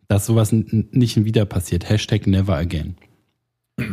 [0.07, 1.87] dass sowas nicht wieder passiert.
[1.87, 2.95] Hashtag never again.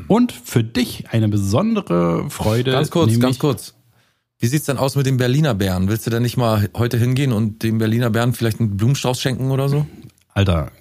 [0.08, 2.70] Und für dich eine besondere Freude.
[2.70, 3.74] Ganz kurz, ganz kurz.
[4.42, 5.86] Wie sieht's denn aus mit dem Berliner Bären?
[5.88, 9.52] Willst du denn nicht mal heute hingehen und dem Berliner Bären vielleicht einen Blumenstrauß schenken
[9.52, 9.86] oder so?
[10.34, 10.72] Alter,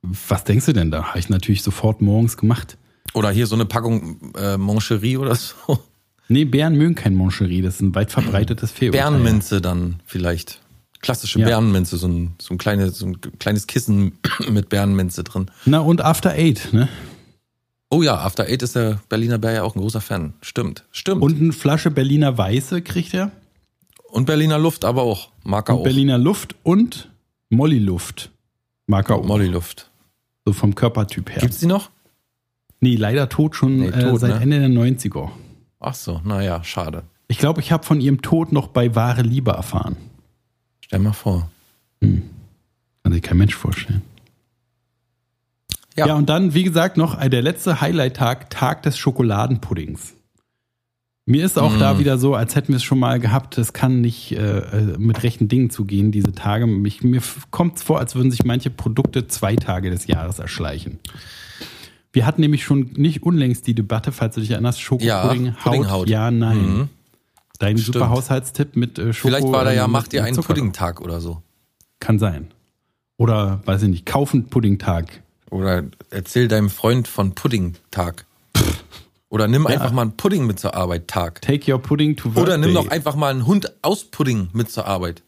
[0.00, 1.04] was denkst du denn da?
[1.08, 2.78] Habe ich natürlich sofort morgens gemacht.
[3.12, 5.78] Oder hier so eine Packung äh, Moncherie oder so?
[6.28, 7.60] Nee, Bären mögen kein Moncherie.
[7.60, 9.10] Das ist ein weit verbreitetes Fehlurteil.
[9.10, 10.62] Bärenminze dann vielleicht.
[11.02, 11.46] Klassische Ja.
[11.48, 14.12] Bärenminze, so ein, so, ein kleine, so ein kleines Kissen
[14.48, 15.50] mit Bärenminze drin.
[15.66, 16.88] Na und After Eight, ne?
[17.90, 20.34] Oh ja, After Eight ist der Berliner Bär ja auch ein großer Fan.
[20.40, 21.22] Stimmt, stimmt.
[21.22, 23.30] Und eine Flasche Berliner Weiße kriegt er.
[24.10, 25.30] Und Berliner Luft aber auch.
[25.44, 25.84] Mag er Und auch.
[25.84, 27.10] Berliner Luft und
[27.50, 28.30] Molly Luft.
[28.86, 29.24] Mag er auch.
[29.24, 29.90] Molly Luft.
[30.44, 31.40] So vom Körpertyp her.
[31.40, 31.90] Gibt's die noch?
[32.80, 34.40] Nee, leider tot schon Nee, äh, tot, seit ne?
[34.42, 35.30] Ende der 90er.
[35.80, 37.04] Ach so, naja, schade.
[37.28, 39.96] Ich glaube, ich habe von ihrem Tod noch bei Wahre Liebe erfahren.
[40.80, 41.50] Stell mal vor.
[42.00, 44.02] Kann sich kein Mensch vorstellen.
[45.96, 46.06] Ja.
[46.08, 50.14] Ja, und dann, wie gesagt, noch der letzte Highlight-Tag, Tag des Schokoladenpuddings.
[51.28, 51.80] Mir ist auch Mm.
[51.80, 54.96] da wieder so, als hätten wir es schon mal gehabt, es kann nicht äh, äh,
[54.98, 56.66] mit rechten Dingen zugehen, diese Tage.
[56.68, 61.00] Mich, mir kommt es vor, als würden sich manche Produkte zwei Tage des Jahres erschleichen.
[62.12, 65.62] Wir hatten nämlich schon nicht unlängst die Debatte, falls du dich erinnerst, Schokopudding, Ja, Haut,
[65.64, 66.08] Puddinghaut.
[66.08, 66.58] ja, nein.
[66.58, 66.88] Mhm.
[67.58, 67.94] Dein Stimmt.
[67.94, 69.28] super Haushaltstipp mit äh, Schoko.
[69.28, 70.36] Vielleicht war da ja, äh, macht ihr einen.
[70.36, 71.42] Puddingtag oder so.
[72.00, 72.48] Kann sein.
[73.16, 75.22] Oder, weiß ich nicht, kaufen Puddingtag.
[75.50, 78.26] Oder erzähl deinem Freund von Puddingtag.
[79.28, 81.42] Oder nimm einfach mal einen Pudding mit zur Arbeit, Tag.
[81.42, 82.44] Take your pudding to work.
[82.46, 82.82] Oder nimm day.
[82.82, 85.22] doch einfach mal einen Hund aus Pudding mit zur Arbeit.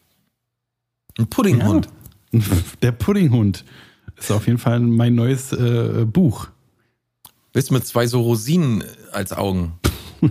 [1.19, 1.89] Ein Puddinghund.
[2.33, 2.41] Ja.
[2.83, 3.65] Der Puddinghund
[4.17, 6.49] ist auf jeden Fall mein neues äh, Buch.
[7.53, 9.73] Bist mit zwei so Rosinen als Augen.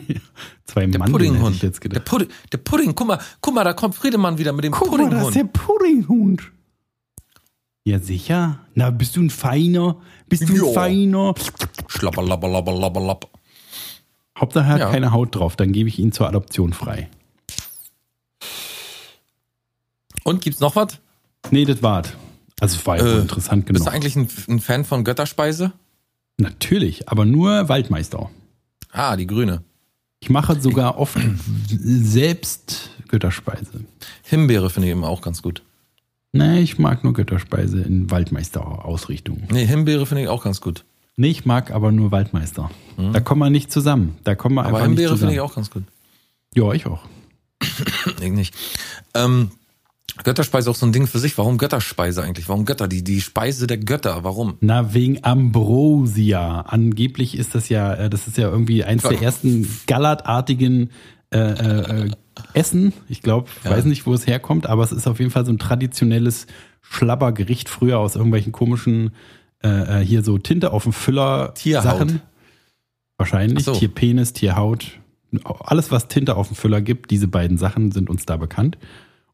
[0.65, 1.55] Zwei Der Mandeln hätte Puddinghund.
[1.55, 2.05] ich jetzt Der, gedacht.
[2.05, 5.09] Pudding, der Pudding, guck mal, guck mal, da kommt Friedemann wieder mit dem Guck mal,
[5.09, 5.35] das ist Puddinghund.
[5.35, 6.51] der Puddinghund.
[7.87, 8.59] Ja, sicher.
[8.75, 9.95] Na, bist du ein Feiner?
[10.27, 10.73] Bist du ein Ja.
[10.73, 11.33] Feiner?
[11.87, 13.29] Schlapper, lapper, lapper, lapper, lapper.
[14.37, 14.91] Hauptsache er hat Ja.
[14.91, 17.09] keine Haut drauf, dann gebe ich ihn zur Adoption frei.
[20.25, 20.99] Und gibt's noch was?
[21.51, 22.09] Nee, das war's.
[22.59, 23.85] Also es war ja Äh, interessant Bist genug.
[23.87, 25.71] du eigentlich ein, ein Fan von Götterspeise?
[26.37, 28.29] Natürlich, aber nur Waldmeister.
[28.91, 29.63] Ah, die grüne.
[30.19, 31.17] Ich mache sogar oft
[31.69, 33.85] selbst Götterspeise.
[34.23, 35.63] Himbeere finde ich immer auch ganz gut.
[36.37, 39.43] Nee, ich mag nur Götterspeise in Waldmeister-Ausrichtung.
[39.51, 40.85] Nee, Himbeere finde ich auch ganz gut.
[41.15, 42.69] Nee, ich mag aber nur Waldmeister.
[42.97, 44.17] Da kommen wir nicht zusammen.
[44.23, 44.61] Da kommen wir.
[44.61, 45.83] Aber einfach Himbeere finde ich auch ganz gut.
[46.53, 47.03] Ja, ich auch.
[48.21, 48.55] Ich nicht.
[49.13, 49.51] Ähm,
[50.23, 51.37] Götterspeise auch so ein Ding für sich.
[51.37, 52.49] Warum Götterspeise eigentlich?
[52.49, 52.87] Warum Götter?
[52.87, 54.23] Die, die Speise der Götter.
[54.23, 54.57] Warum?
[54.61, 56.61] Na, wegen Ambrosia.
[56.61, 60.91] Angeblich ist das ja, äh, das ist ja irgendwie eins der ersten gallertartigen
[61.31, 62.11] äh, äh, äh,
[62.53, 62.93] Essen.
[63.09, 63.71] Ich glaube, Ja.
[63.71, 66.47] weiß nicht, wo es herkommt, aber es ist auf jeden Fall so ein traditionelles
[66.81, 69.11] Schlabbergericht früher aus irgendwelchen komischen,
[69.63, 71.83] äh, äh, hier so Tinte auf dem Füller Tierhaut.
[71.83, 72.21] Sachen.
[73.17, 73.63] Wahrscheinlich.
[73.65, 73.73] So.
[73.73, 74.99] Tierpenis, Tierhaut.
[75.43, 78.77] Alles, was Tinte auf dem Füller gibt, diese beiden Sachen sind uns da bekannt.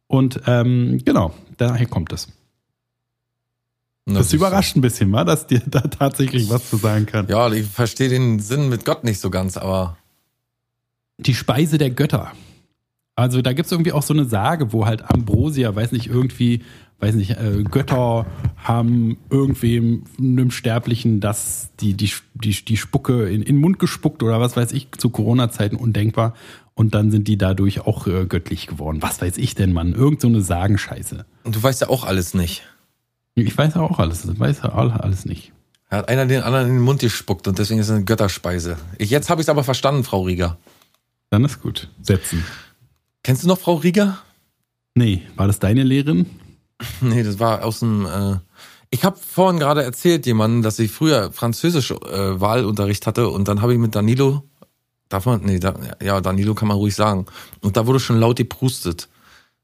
[0.07, 2.29] Und ähm, genau, daher kommt es.
[4.05, 4.35] Das du.
[4.35, 7.27] überrascht ein bisschen, wa, dass dir da tatsächlich was zu sagen kann.
[7.29, 9.97] Ja, ich verstehe den Sinn mit Gott nicht so ganz, aber
[11.19, 12.31] Die Speise der Götter.
[13.15, 16.61] Also da gibt es irgendwie auch so eine Sage, wo halt Ambrosia, weiß nicht, irgendwie,
[16.99, 18.25] weiß nicht, äh, Götter
[18.57, 24.23] haben irgendwem, einem Sterblichen, das, die, die, die, die Spucke in, in den Mund gespuckt
[24.23, 26.33] oder was weiß ich, zu Corona-Zeiten undenkbar.
[26.75, 29.01] Und dann sind die dadurch auch äh, göttlich geworden.
[29.01, 29.93] Was weiß ich denn, Mann?
[29.93, 31.25] Irgend so eine Sagenscheiße.
[31.43, 32.63] du weißt ja auch alles nicht.
[33.35, 35.51] Ich weiß ja auch alles, ich weiß ja alles nicht.
[35.89, 38.77] Da hat einer den anderen in den Mund gespuckt und deswegen ist es eine Götterspeise.
[38.97, 40.57] Ich, jetzt habe ich es aber verstanden, Frau Rieger.
[41.29, 41.89] Dann ist gut.
[42.01, 42.43] Setzen.
[43.23, 44.19] Kennst du noch Frau Rieger?
[44.95, 46.27] Nee, war das deine Lehrerin?
[47.01, 48.05] Nee, das war aus dem.
[48.05, 48.37] Äh
[48.89, 53.61] ich habe vorhin gerade erzählt jemandem, dass ich früher Französisch äh, Wahlunterricht hatte und dann
[53.63, 54.43] habe ich mit Danilo,
[55.09, 57.25] darf man, nee, da, ja, Danilo kann man ruhig sagen.
[57.61, 59.09] Und da wurde schon laut geprustet.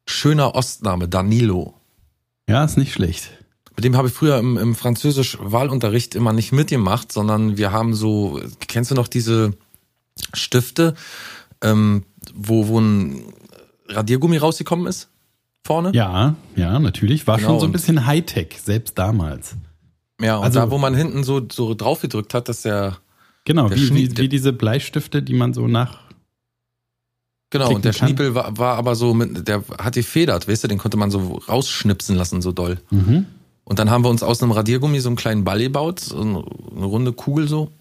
[0.07, 1.75] Schöner Ostname, Danilo.
[2.47, 3.29] Ja, ist nicht schlecht.
[3.75, 7.93] Mit dem habe ich früher im, im Französisch Wahlunterricht immer nicht mitgemacht, sondern wir haben
[7.93, 9.53] so, kennst du noch diese
[10.33, 10.95] Stifte,
[11.61, 13.23] ähm, wo, wo ein
[13.89, 15.09] Radiergummi rausgekommen ist?
[15.65, 15.91] Vorne?
[15.93, 17.27] Ja, ja, natürlich.
[17.27, 19.55] War Genau, schon so ein bisschen Hightech, selbst damals.
[20.21, 22.97] Ja, und Also- da, wo man hinten so, so drauf gedrückt hat, dass der
[23.45, 25.99] Genau, Der wie, wie, Schnitt- wie diese Bleistifte, die man so nach
[27.51, 28.09] Genau, und der kann.
[28.09, 31.39] Schniepel war, war aber so, mit, der hat gefedert, weißt du, den konnte man so
[31.47, 32.77] rausschnipsen lassen, so doll.
[32.91, 33.25] Mhm.
[33.63, 36.43] Und dann haben wir uns aus einem Radiergummi so einen kleinen Ball gebaut, so eine,
[36.75, 37.71] eine runde Kugel so.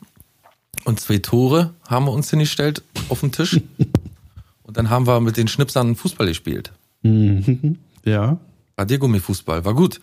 [0.84, 3.60] Und zwei Tore haben wir uns hingestellt auf den Tisch.
[4.68, 6.70] und dann haben wir mit den Schnipsern Fußball gespielt.
[7.02, 7.78] Mhm.
[8.04, 8.38] Ja.
[8.78, 10.00] Radiergummi-Fußball, war gut.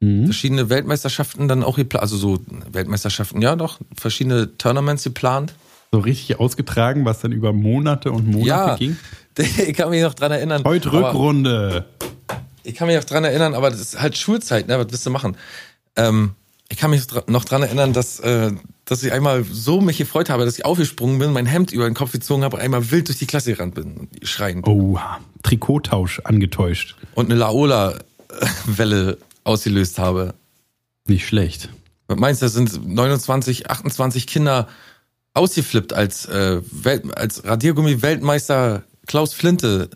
[0.00, 0.24] Mhm.
[0.24, 2.40] Verschiedene Weltmeisterschaften dann auch geplant, also so
[2.72, 5.54] Weltmeisterschaften, ja doch, verschiedene Tournaments geplant.
[5.92, 8.96] So richtig ausgetragen, was dann über Monate und Monate Ja, ging.
[9.38, 10.64] ich kann mich noch dran erinnern.
[10.64, 11.84] Heute Rückrunde.
[12.64, 14.78] Ich kann mich auch dran erinnern, aber das ist halt Schulzeit, ne?
[14.78, 15.36] Was willst du machen?
[15.94, 16.32] Ähm,
[16.68, 18.52] ich kann mich noch dran erinnern, dass, äh,
[18.84, 21.94] dass ich einmal so mich gefreut habe, dass ich aufgesprungen bin, mein Hemd über den
[21.94, 24.66] Kopf gezogen habe und einmal wild durch die Klasse gerannt bin, schreiend.
[24.66, 24.98] Oh,
[25.42, 26.96] Trikottausch angetäuscht.
[27.14, 30.34] Und eine Laola-Welle ausgelöst habe.
[31.06, 31.70] Nicht schlecht.
[32.08, 34.68] Was meinst du, das sind 29, 28 Kinder
[35.34, 39.90] ausgeflippt, als, äh, Welt, als Radiergummi-Weltmeister Klaus Flinte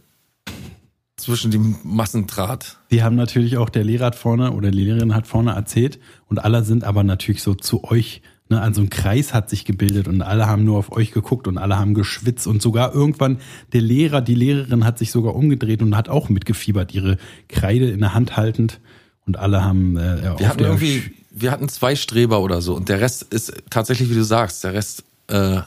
[1.22, 2.78] zwischen die Massen trat.
[2.90, 6.38] Die haben natürlich auch, der Lehrer hat vorne oder die Lehrerin hat vorne erzählt und
[6.38, 8.22] alle sind aber natürlich so zu euch.
[8.48, 11.56] Ne, also ein Kreis hat sich gebildet und alle haben nur auf euch geguckt und
[11.56, 13.38] alle haben geschwitzt und sogar irgendwann
[13.72, 17.16] der Lehrer, die Lehrerin hat sich sogar umgedreht und hat auch mitgefiebert, ihre
[17.48, 18.80] Kreide in der Hand haltend
[19.24, 23.00] und alle haben äh, Wir hatten irgendwie, wir hatten zwei Streber oder so und der
[23.00, 25.60] Rest ist tatsächlich, wie du sagst, der Rest äh,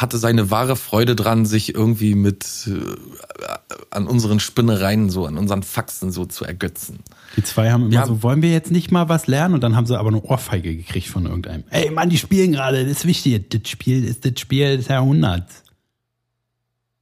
[0.00, 3.54] hatte seine wahre Freude dran, sich irgendwie mit äh,
[3.90, 7.00] an unseren Spinnereien so, an unseren Faxen so zu ergötzen.
[7.36, 9.54] Die zwei haben immer haben- so, wollen wir jetzt nicht mal was lernen?
[9.54, 11.64] Und dann haben sie aber eine Ohrfeige gekriegt von irgendeinem.
[11.70, 13.50] Ey Mann, die spielen gerade, das ist wichtig.
[13.50, 15.62] Das Spiel ist das Spiel des Jahrhunderts.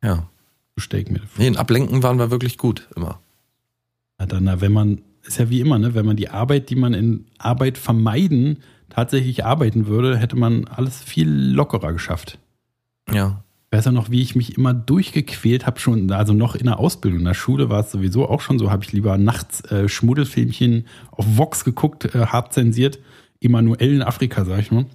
[0.02, 0.28] Ja.
[0.76, 1.26] Ich mir vor.
[1.38, 3.20] Nee, in Ablenken waren wir wirklich gut immer.
[4.18, 6.74] Ja, dann, na, wenn man, ist ja wie immer, ne, wenn man die Arbeit, die
[6.76, 8.58] man in Arbeit vermeiden,
[8.90, 12.38] tatsächlich arbeiten würde, hätte man alles viel lockerer geschafft.
[13.12, 13.42] Ja.
[13.70, 16.78] Ich weiß ja noch, wie ich mich immer durchgequält habe, schon, also noch in der
[16.78, 17.20] Ausbildung.
[17.20, 20.86] In der Schule war es sowieso auch schon so, habe ich lieber nachts äh, Schmuddelfilmchen
[21.10, 23.00] auf Vox geguckt, äh, hart zensiert,
[23.40, 24.86] Emanuel in Afrika, sag ich nur,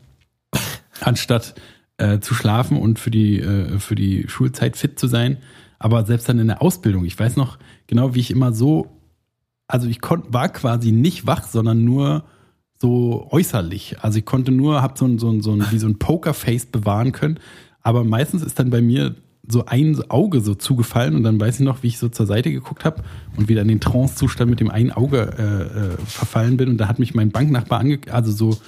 [1.02, 1.56] anstatt
[1.98, 5.38] äh, zu schlafen und für die, äh, für die Schulzeit fit zu sein.
[5.78, 8.88] Aber selbst dann in der Ausbildung, ich weiß noch genau, wie ich immer so,
[9.68, 12.24] also ich konnt, war quasi nicht wach, sondern nur
[12.76, 13.98] so äußerlich.
[14.02, 16.68] Also ich konnte nur, hab so ein, so ein, so ein, wie so ein Pokerface
[16.68, 17.40] bewahren können.
[17.90, 19.16] Aber meistens ist dann bei mir
[19.48, 22.52] so ein Auge so zugefallen und dann weiß ich noch, wie ich so zur Seite
[22.52, 23.02] geguckt habe
[23.36, 26.88] und wieder in den Trance-Zustand mit dem einen Auge äh, äh, verfallen bin und da
[26.88, 28.60] hat mich mein Banknachbar ange also so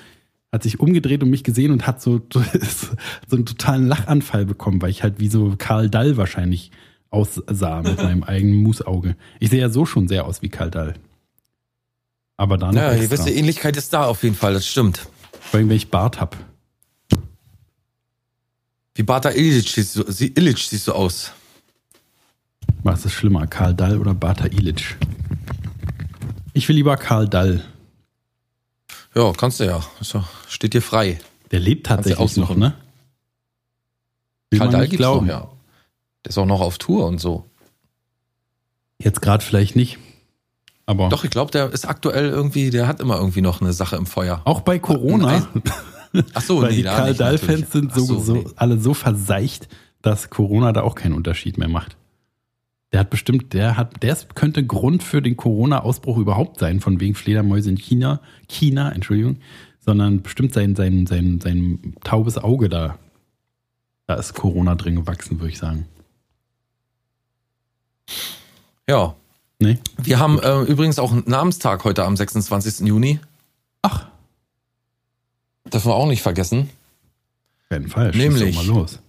[0.52, 4.90] hat sich umgedreht und mich gesehen und hat so so einen totalen Lachanfall bekommen, weil
[4.90, 6.72] ich halt wie so Karl Dall wahrscheinlich
[7.12, 9.16] aussah mit meinem eigenen Musauge.
[9.40, 10.96] Ich sehe ja so schon sehr aus wie Karl Dall.
[12.38, 13.18] Aber da noch Ja, die extra.
[13.18, 15.08] gewisse Ähnlichkeit ist da auf jeden Fall, das stimmt.
[15.42, 16.36] Vor allem, wenn ich Bart hab.
[18.96, 21.32] Wie Bata Illich siehst du, Illich siehst du aus.
[22.84, 24.98] Was ist schlimmer, Karl Dall oder Bata Ilic?
[26.54, 27.64] Ich will lieber Karl Dall.
[29.16, 29.84] Ja, kannst du ja.
[30.48, 31.20] Steht dir frei.
[31.52, 32.74] Der lebt tatsächlich noch, ne?
[34.50, 35.28] Will Karl nicht gibt's glauben.
[35.28, 35.52] noch, ja.
[36.26, 37.46] Der ist auch noch auf Tour und so.
[39.00, 39.98] Jetzt gerade vielleicht nicht.
[40.86, 43.96] Aber Doch, ich glaube, der ist aktuell irgendwie, der hat immer irgendwie noch eine Sache
[43.96, 44.42] im Feuer.
[44.46, 45.48] auch bei Corona,
[46.34, 47.68] Ach so, weil die da Karl natürlich.
[47.68, 48.46] sind Ach so, so, nee.
[48.56, 49.68] alle so verseicht,
[50.02, 51.98] dass Corona da auch keinen Unterschied mehr macht.
[52.92, 57.16] Der hat bestimmt, der hat, der könnte Grund für den Corona-Ausbruch überhaupt sein, von wegen
[57.16, 58.20] Fledermäuse in China,
[58.50, 59.38] China, Entschuldigung,
[59.80, 62.98] sondern bestimmt sein, sein, sein, sein taubes Auge da.
[64.08, 65.86] Da ist Corona drin gewachsen, würde ich sagen.
[68.90, 69.16] Ja.
[69.60, 69.78] Nee?
[69.98, 72.88] Wir haben äh, übrigens auch einen Namenstag heute am 26.
[72.88, 73.20] Juni.
[75.74, 76.70] Dürfen wir auch nicht vergessen.
[77.88, 78.12] Fall.
[78.14, 79.00] schieß Nämlich- Mal los.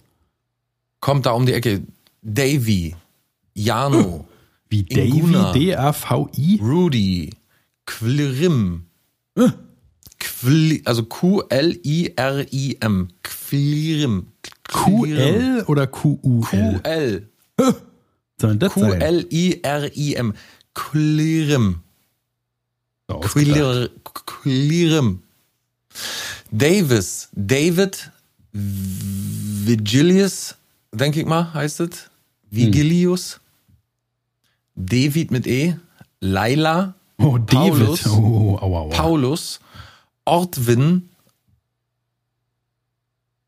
[1.01, 1.81] Kommt da um die Ecke
[2.21, 2.95] Davy,
[3.53, 4.25] Jano,
[4.69, 5.51] Wie Davy, Inguna.
[5.51, 6.59] D-A-V-I?
[6.61, 7.29] Rudy,
[7.85, 8.85] Qulirim.
[10.19, 11.03] Quili, also
[11.83, 13.07] Q-L-I-R-I-M.
[13.23, 14.27] Qulirim.
[14.71, 16.41] Q-L oder Q-U-L?
[16.79, 17.29] Q-L.
[18.39, 18.83] Soll das sein?
[18.91, 20.33] Q-L-I-R-I-M.
[20.73, 21.81] Qulirim.
[23.09, 23.55] So ausgedacht.
[23.57, 23.89] Quilir-
[24.25, 25.23] Quilirim.
[26.57, 27.29] Davis.
[27.33, 28.11] David
[29.65, 30.55] Vigilius,
[30.91, 32.09] denke ich mal, heißt es.
[32.51, 33.39] Vigilius.
[34.75, 35.75] David mit E.
[36.19, 36.93] Laila.
[37.17, 37.47] Oh, David.
[37.73, 38.05] Paulus.
[38.07, 38.89] Oh, aua, aua.
[38.95, 39.59] Paulus.
[40.25, 41.09] Ortwin.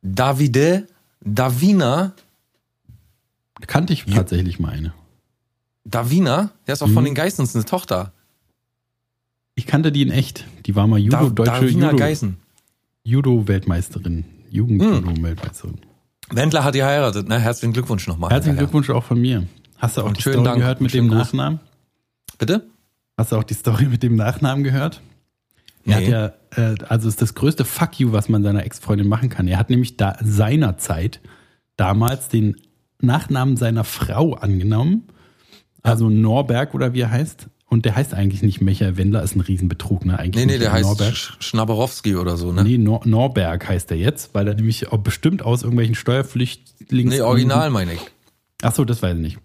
[0.02, 0.88] Davide.
[1.22, 2.14] Davina.
[3.68, 4.94] Kannte ich tatsächlich mal eine.
[5.84, 6.52] Davina.
[6.68, 7.08] Der ist auch von Mhm.
[7.10, 8.12] den Geissens eine Tochter.
[9.56, 10.46] Ich kannte die in echt.
[10.66, 12.38] Die war mal Judo, Da, deutsche Davina Judo, Geißen.
[13.06, 14.26] Judo-Weltmeisterin.
[14.50, 15.78] Jugend-Judo-Weltmeisterin.
[16.32, 17.40] Wendler hat geheiratet, ne?
[17.40, 18.32] Herzlichen Glückwunsch nochmal.
[18.32, 18.64] Herzlichen ja.
[18.64, 19.46] Glückwunsch auch von mir.
[19.78, 21.18] Hast du auch Und die Story Dank gehört mit dem Gruß.
[21.20, 21.60] Nachnamen?
[22.40, 22.66] Bitte?
[23.18, 25.02] Hast du auch die Story mit dem Nachnamen gehört?
[25.86, 26.06] Er Nee.
[26.12, 29.48] hat ja, äh, also ist das größte Fuck you, was man seiner Ex-Freundin machen kann.
[29.48, 31.22] Er hat nämlich da seinerzeit
[31.78, 32.56] damals den
[33.02, 35.04] Nachnamen seiner Frau angenommen.
[35.84, 37.48] Also Norberg oder wie er heißt.
[37.68, 40.20] Und der heißt eigentlich nicht Michael Wendler, ist ein Riesenbetrug, ne?
[40.20, 41.14] Eigentlich Nee, nee, der heißt Norberg.
[41.16, 42.64] Sch- Schnaberowski oder so, ne?
[42.64, 47.10] Nee, Nor Norberg heißt er jetzt, weil er nämlich bestimmt aus irgendwelchen Steuerpflichtlings...
[47.12, 48.02] Nee, original meine ich.
[48.62, 49.40] Ach so, das weiß ich nicht.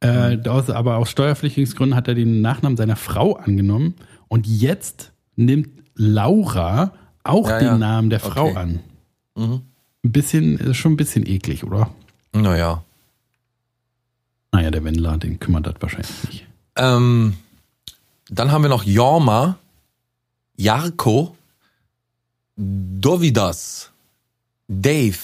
[0.00, 3.94] Äh, aus, aber aus Steuerpflichtungsgründen hat er den Nachnamen seiner Frau angenommen
[4.26, 7.78] und jetzt nimmt Laura auch Ja, den ja.
[7.78, 8.56] Namen der Frau Okay.
[8.56, 8.80] an.
[9.36, 9.62] Mhm.
[10.04, 11.90] Ein bisschen, ist schon ein bisschen eklig, oder?
[12.34, 12.82] Naja.
[14.50, 16.46] Naja, der Wendler, den kümmert das wahrscheinlich nicht.
[16.76, 17.34] Ähm,
[18.34, 19.58] dann haben wir noch Jorma,
[20.56, 21.36] Jarko,
[22.56, 23.90] Dovidas,
[24.68, 25.18] Dave,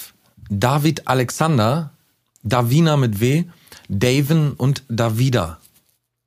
[0.49, 1.91] David Alexander,
[2.43, 3.45] Davina mit W,
[3.87, 5.59] Daven und Davida.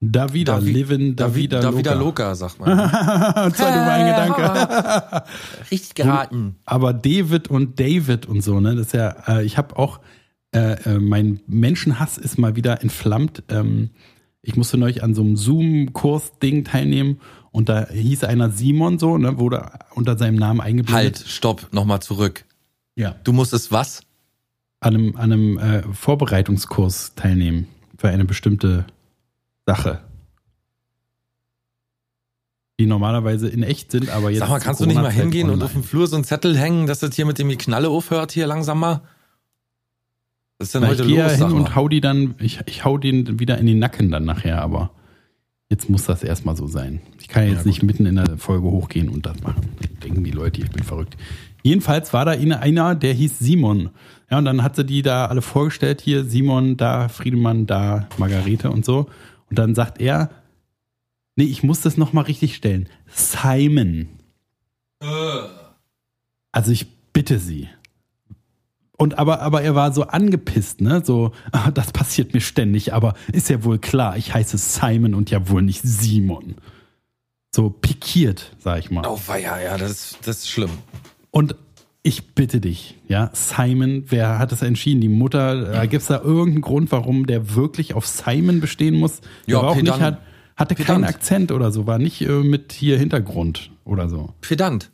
[0.04, 2.04] Davida, Davi- Livin, Davida, Davida Loka.
[2.26, 2.76] Loka, sagt man.
[3.54, 5.22] Zwei dumme ein Gedanke.
[5.70, 6.56] Richtig geraten.
[6.64, 10.00] Aber David und David und so, ne, das ist ja, äh, ich habe auch,
[10.52, 13.44] äh, äh, mein Menschenhass ist mal wieder entflammt.
[13.48, 13.90] Ähm,
[14.42, 17.20] ich musste neulich an so einem Zoom-Kurs-Ding teilnehmen
[17.52, 21.16] und da hieß einer Simon so, ne, wurde unter seinem Namen eingeblendet.
[21.20, 22.44] Halt, stopp, nochmal zurück.
[22.96, 23.14] Ja.
[23.24, 24.02] Du musstest was?
[24.80, 28.84] An einem, an einem äh, Vorbereitungskurs teilnehmen für eine bestimmte
[29.64, 30.00] Sache.
[32.80, 34.40] Die normalerweise in echt sind, aber jetzt.
[34.40, 36.88] Sag mal, kannst du nicht mal hingehen und auf dem Flur so einen Zettel hängen,
[36.88, 39.02] dass das hier mit dem Geknalle aufhört, hier langsam mal?
[40.62, 42.34] Was ist denn Na, heute ich gehe ja los, hin sag und hau die dann,
[42.38, 44.90] ich, ich hau den wieder in den Nacken dann nachher, aber
[45.68, 47.00] jetzt muss das erstmal so sein.
[47.20, 49.62] Ich kann jetzt Ja, nicht mitten in der Folge hochgehen und das machen.
[50.04, 51.16] Denken die Leute, ich bin verrückt.
[51.64, 53.90] Jedenfalls war da eine- einer, der hieß Simon.
[54.30, 58.70] Ja, und dann hat sie die da alle vorgestellt, hier Simon, da Friedemann, da Margarete
[58.70, 59.08] und so.
[59.50, 60.30] Und dann sagt er,
[61.36, 62.88] nee, ich muss das nochmal richtig stellen.
[63.08, 64.06] Simon.
[66.52, 67.68] Also ich bitte Sie.
[69.02, 71.02] Und aber, aber er war so angepisst, ne?
[71.04, 75.28] So, ah, das passiert mir ständig, aber ist ja wohl klar, ich heiße Simon und
[75.28, 76.54] ja wohl nicht Simon.
[77.52, 79.04] So pikiert, sag ich mal.
[79.04, 80.70] Oh, weia, ja, das ist, das ist schlimm.
[81.32, 81.56] Und
[82.04, 85.00] ich bitte dich, ja, Simon, wer hat das entschieden?
[85.00, 89.20] Die Mutter, äh, gibt's da irgendeinen Grund, warum der wirklich auf Simon bestehen muss?
[89.48, 90.20] Der Ja, war auch nicht, hat,
[90.56, 91.08] hatte keinen Pedant.
[91.08, 94.32] Akzent oder so, war nicht äh, mit hier Hintergrund oder so.
[94.42, 94.92] Pedant.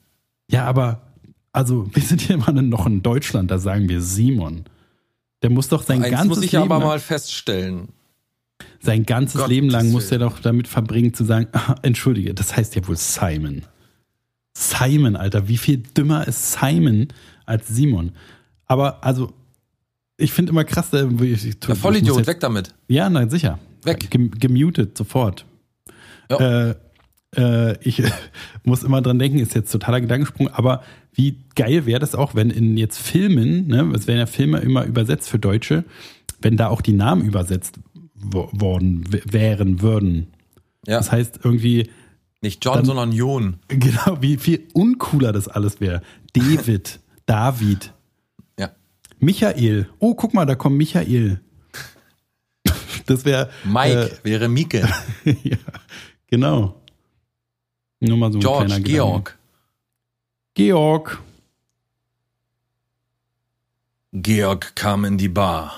[0.51, 1.03] Ja, aber,
[1.59, 4.65] also, wir sind hier immer noch in Deutschland, da sagen wir Simon.
[5.43, 7.89] Der muss doch sein Eins ganzes muss ich Leben aber lang, mal feststellen.
[8.81, 11.49] sein ganzes Gottes Leben lang muss er doch damit verbringen zu sagen,
[11.83, 13.63] entschuldige, das heißt ja wohl Simon.
[14.57, 17.09] Simon, Alter, wie viel dümmer ist Simon
[17.45, 18.13] als Simon?
[18.67, 19.33] Aber also,
[20.17, 22.75] ich finde immer krass, äh, Der ich Vollidiot, muss jetzt- weg damit.
[22.89, 23.59] Ja, na sicher.
[23.85, 24.11] Weg.
[24.11, 25.45] Gem gemutet, sofort.
[26.31, 26.71] Ja.
[26.71, 26.75] Äh,
[27.37, 28.03] äh, ich
[28.65, 32.51] muss immer dran denken, ist jetzt totaler Gedankensprung, aber wie geil wäre das auch, wenn
[32.51, 35.85] in jetzt Filmen, ne, es werden ja Filme immer übersetzt für Deutsche,
[36.41, 37.79] wenn da auch die Namen übersetzt
[38.21, 40.27] wo worden wären würden.
[40.87, 41.89] Ja, Das heißt irgendwie,
[42.41, 43.59] nicht John, dann- sondern Jon.
[43.69, 46.03] genau, wie viel uncooler das alles wäre.
[46.33, 47.93] David, David,
[48.59, 48.71] Ja.
[49.21, 49.89] Michael.
[50.01, 51.41] Oh, guck mal, da kommt Michael.
[53.07, 54.89] Das wäre Mike wäre Mieke.
[55.25, 55.57] ja,
[56.27, 56.78] genau.
[58.01, 58.93] Nur mal so ein George, kleiner Gedanke.
[58.93, 59.39] Georg.
[60.55, 61.23] Georg.
[64.13, 65.73] Georg kam in die Bar.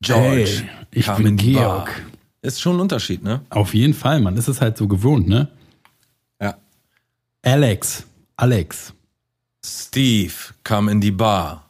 [0.00, 1.86] George Hey, ich kam bin in die Georg.
[1.86, 1.94] Bar.
[2.42, 3.42] Ist schon ein Unterschied, ne?
[3.50, 5.48] Auf jeden Fall, man ist es halt so gewohnt, ne?
[6.40, 6.56] Ja.
[7.42, 8.04] Alex.
[8.36, 8.94] Alex.
[9.64, 10.32] Steve
[10.64, 11.66] kam in die Bar.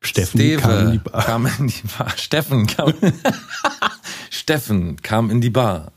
[0.00, 1.24] Steffen Steve kam in die Bar.
[1.24, 2.10] kam in die Bar.
[2.16, 2.94] Steffen kam,
[4.30, 5.90] Steffen kam in die Bar.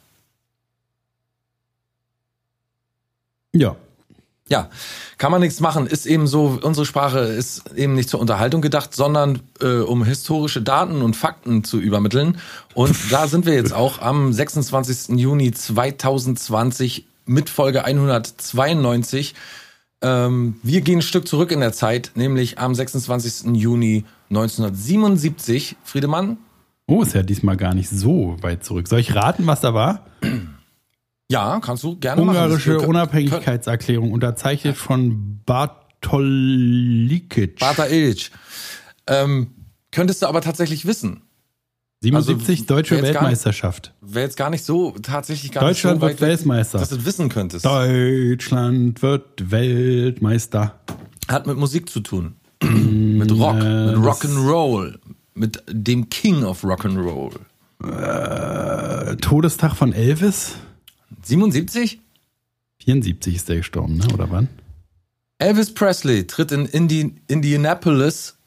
[3.55, 3.75] Ja.
[4.47, 4.69] Ja,
[5.17, 5.87] kann man nichts machen.
[5.87, 10.61] Ist eben so, unsere Sprache ist eben nicht zur Unterhaltung gedacht, sondern äh, um historische
[10.61, 12.37] Daten und Fakten zu übermitteln.
[12.75, 15.17] Und da sind wir jetzt auch am 26.
[15.17, 19.33] Juni 2020 mit Folge 192.
[20.03, 23.55] Ähm, wir gehen ein Stück zurück in der Zeit, nämlich am 26.
[23.55, 25.75] Juni 1977.
[25.83, 26.37] Friedemann?
[26.85, 28.87] Oh, ist ja diesmal gar nicht so weit zurück.
[28.87, 30.05] Soll ich raten, was da war?
[31.31, 32.79] Ja, kannst du gerne Ungarische machen.
[32.81, 37.59] Das- Unabhängigkeitserklärung, unterzeichnet von Bartolikic.
[37.89, 38.31] Illich.
[39.07, 39.47] Ähm,
[39.91, 41.21] könntest du aber tatsächlich wissen.
[42.03, 43.93] 77 also, deutsche nicht- Weltmeisterschaft.
[44.01, 46.77] Wäre jetzt gar nicht so, tatsächlich gar Deutschland nicht so wird Weltmeister.
[46.77, 47.65] dass du das wissen könntest.
[47.65, 50.79] Deutschland wird Weltmeister.
[51.27, 52.35] Hat mit Musik zu tun.
[52.61, 52.71] mit
[53.15, 54.99] Mit Rock, äh, mit Rock'n'Roll,
[55.33, 57.31] mit dem King of Rock'n'Roll.
[57.83, 60.55] Äh, Todestag von Elvis.
[61.25, 61.99] 77?
[62.79, 64.07] 74 ist der gestorben, ne?
[64.13, 64.47] Oder wann?
[65.39, 68.37] Elvis Presley tritt in Indi Indianapolis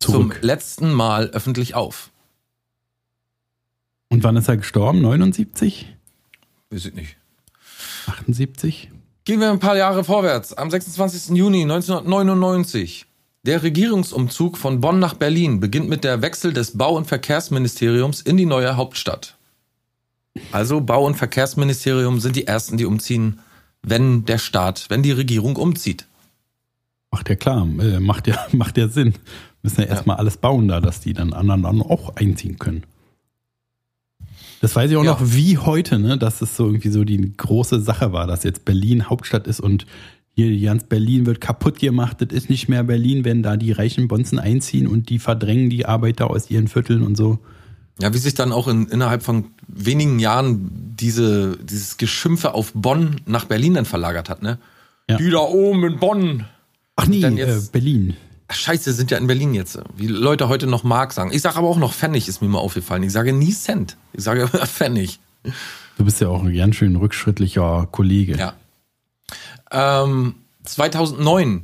[0.00, 0.34] Zurück.
[0.34, 2.10] zum letzten Mal öffentlich auf.
[4.10, 5.00] Und wann ist er gestorben?
[5.00, 5.96] 79?
[6.70, 7.16] Weiß ich nicht.
[8.06, 8.90] 78?
[9.24, 10.52] Gehen wir ein paar Jahre vorwärts.
[10.52, 11.36] Am 26.
[11.36, 13.06] Juni 1999.
[13.44, 18.36] Der Regierungsumzug von Bonn nach Berlin beginnt mit der Wechsel des Bau- und Verkehrsministeriums in
[18.36, 19.33] die neue Hauptstadt.
[20.52, 23.40] Also Bau- und Verkehrsministerium sind die ersten, die umziehen,
[23.82, 26.06] wenn der Staat, wenn die Regierung umzieht.
[27.10, 29.14] Macht ja klar, äh, macht ja, macht ja Sinn.
[29.62, 32.82] Müssen ja erstmal alles bauen da, dass die dann anderen auch einziehen können.
[34.60, 35.12] Das weiß ich auch Ja.
[35.12, 38.64] noch wie heute, ne, dass es so irgendwie so die große Sache war, dass jetzt
[38.64, 39.86] Berlin Hauptstadt ist und
[40.36, 42.16] hier ganz Berlin wird kaputt gemacht.
[42.20, 45.86] Das ist nicht mehr Berlin, wenn da die reichen Bonzen einziehen und die verdrängen die
[45.86, 47.38] Arbeiter aus ihren Vierteln und so.
[48.00, 53.20] Ja, wie sich dann auch in, innerhalb von wenigen Jahren diese, dieses Geschimpfe auf Bonn
[53.26, 54.58] nach Berlin dann verlagert hat, ne?
[55.08, 55.16] Ja.
[55.16, 56.46] Die da oben in Bonn.
[56.96, 58.16] Ach nee, äh, jetzt- Berlin.
[58.48, 59.78] Ach, Scheiße, sind ja in Berlin jetzt.
[59.96, 61.30] Wie Leute heute noch Mark sagen.
[61.32, 63.02] Ich sage aber auch noch Pfennig, ist mir mal aufgefallen.
[63.02, 63.96] Ich sage nie Cent.
[64.12, 65.18] Ich sage immer Pfennig.
[65.96, 68.36] Du bist ja auch ein ganz schön rückschrittlicher Kollege.
[68.36, 68.54] Ja.
[69.70, 70.34] Ähm,
[70.64, 71.62] 2009,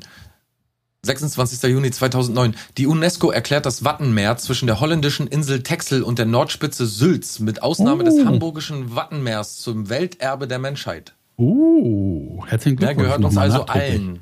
[1.03, 1.63] 26.
[1.71, 2.55] Juni 2009.
[2.77, 7.63] Die UNESCO erklärt das Wattenmeer zwischen der holländischen Insel Texel und der Nordspitze Sülz mit
[7.63, 8.27] Ausnahme des Oh.
[8.27, 11.15] hamburgischen Wattenmeers zum Welterbe der Menschheit.
[11.37, 13.07] Oh, herzlichen Der Glückwunsch.
[13.07, 14.21] gehört uns also allen.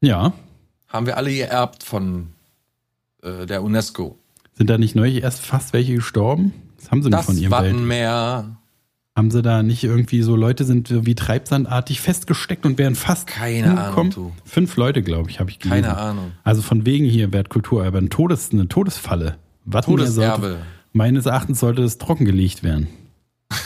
[0.00, 0.32] Ja.
[0.88, 2.28] Haben wir alle geerbt von
[3.22, 4.16] äh, der UNESCO.
[4.54, 6.54] Sind da nicht neulich erst fast welche gestorben?
[6.78, 8.58] Das haben sie nicht Das von ihrem Welt.
[9.14, 13.68] Haben sie da nicht irgendwie so Leute sind wie treibsandartig festgesteckt und wären fast Keine
[13.70, 14.12] umgekommen?
[14.12, 14.50] Ahnung, du.
[14.50, 15.82] Fünf Leute, glaube ich, habe ich gelesen.
[15.82, 16.32] Keine Ahnung.
[16.44, 19.36] Also von wegen hier Wertkulturerbe, ein Todes, eine Todesfalle.
[19.66, 20.46] Wattenmeer Todeserbe.
[20.46, 22.88] Sollte, meines Erachtens sollte das trockengelegt werden.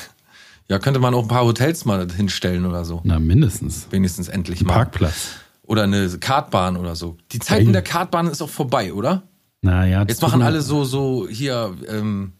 [0.69, 3.01] Ja, könnte man auch ein paar Hotels mal hinstellen oder so.
[3.05, 3.87] Na, mindestens.
[3.91, 4.73] Wenigstens endlich Ein mal.
[4.75, 5.37] Parkplatz.
[5.63, 7.17] Oder eine Kartbahn oder so.
[7.31, 7.73] Die Zeiten Geil.
[7.75, 9.23] der Kartbahn ist auch vorbei, oder?
[9.63, 12.33] Naja, das Jetzt machen alle so, so hier, ähm,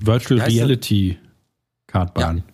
[0.00, 0.40] Virtual?
[0.42, 1.18] Reality
[1.88, 2.44] Kartbahn.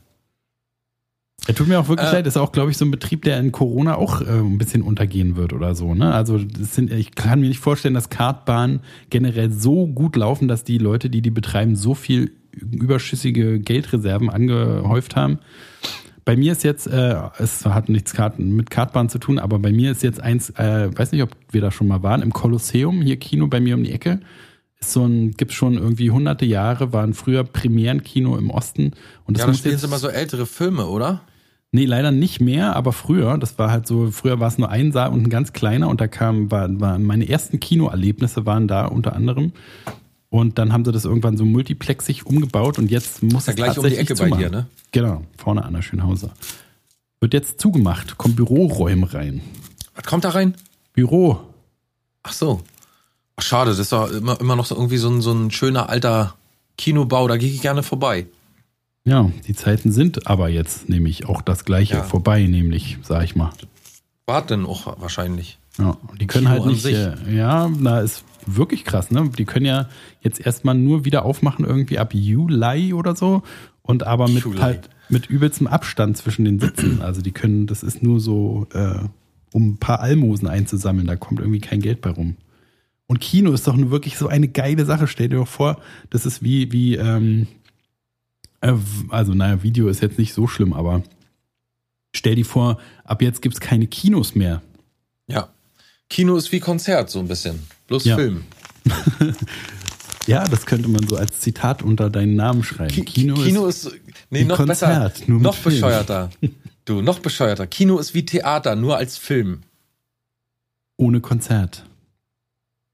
[1.49, 3.23] Er tut mir auch wirklich Äh, leid, das ist auch, glaube ich, so ein Betrieb,
[3.23, 5.95] der in Corona auch äh, ein bisschen untergehen wird oder so.
[5.95, 6.13] Ne?
[6.13, 10.63] Also das sind, ich kann mir nicht vorstellen, dass Kartbahnen generell so gut laufen, dass
[10.63, 15.39] die Leute, die die betreiben, so viel überschüssige Geldreserven angehäuft haben.
[16.27, 19.91] Bei mir ist jetzt, äh, es hat nichts mit Kartbahn zu tun, aber bei mir
[19.91, 23.17] ist jetzt eins, äh, weiß nicht, ob wir da schon mal waren, im Kolosseum, hier
[23.17, 24.21] Kino bei mir um die Ecke,
[24.79, 28.93] ist so ein, gibt's schon irgendwie hunderte Jahre, waren früher Premierenkino im Osten.
[29.25, 31.23] Und das ja, muss spielen jetzt, sie immer so ältere Filme, oder?
[31.71, 34.91] Nee, leider nicht mehr, aber früher, das war halt so, früher war es nur ein
[34.91, 38.87] Saal und ein ganz kleiner und da kam, war, war meine ersten Kinoerlebnisse waren da
[38.87, 39.53] unter anderem.
[40.31, 43.79] Und dann haben sie das irgendwann so multiplexig umgebaut und jetzt muss ja es gleich
[43.79, 44.43] um die tatsächlich Ecke bei zumachen.
[44.43, 44.67] dir, ne?
[44.93, 46.31] Genau, vorne an der Schönhauser.
[47.21, 49.43] Wird jetzt zugemacht, kommen Büroräume rein.
[49.95, 50.55] Was kommt da rein?
[50.93, 51.41] Büro.
[52.23, 52.63] Ach so.
[53.37, 55.89] Ach, schade, das ist doch immer, immer noch so irgendwie so ein, so ein schöner
[55.89, 56.35] alter
[56.77, 58.27] Kinobau, da gehe ich gerne vorbei.
[59.09, 62.03] Ja, die Zeiten sind aber jetzt nämlich auch das gleiche Ja.
[62.03, 63.51] vorbei, nämlich, sag ich mal.
[64.27, 65.59] War denn auch wahrscheinlich.
[65.79, 69.31] Ja, die können Kino halt nicht, äh, ja, na, ist wirklich krass, ne?
[69.39, 69.89] Die können ja
[70.21, 73.43] jetzt erstmal nur wieder aufmachen, irgendwie ab Juli oder so.
[73.83, 74.59] Und aber mit Juli.
[74.59, 77.01] halt mit übelstem Abstand zwischen den Sitzen.
[77.03, 78.99] Also die können, das ist nur so, äh,
[79.53, 82.37] um ein paar Almosen einzusammeln, da kommt irgendwie kein Geld bei rum.
[83.07, 85.07] Und Kino ist doch nur wirklich so eine geile Sache.
[85.07, 85.79] Stell dir doch vor,
[86.11, 87.47] das ist wie, wie, ähm,
[88.61, 88.75] äh,
[89.09, 91.03] also naja, Video ist jetzt nicht so schlimm, aber
[92.15, 94.63] stell dir vor, ab jetzt gibt's keine Kinos mehr.
[95.27, 95.49] Ja.
[96.11, 97.61] Kino ist wie Konzert, so ein bisschen.
[97.87, 98.17] Bloß Ja.
[98.17, 98.45] Film.
[100.27, 102.93] Ja, das könnte man so als Zitat unter deinen Namen schreiben.
[102.95, 103.97] Ki- Kino, Kino ist, ist,
[104.29, 105.75] nee, noch Konzert, besser, noch Film.
[105.77, 106.31] bescheuerter.
[106.85, 107.67] Du, noch bescheuerter.
[107.67, 109.61] Kino ist wie Theater, nur als Film.
[110.97, 111.85] ohne Konzert.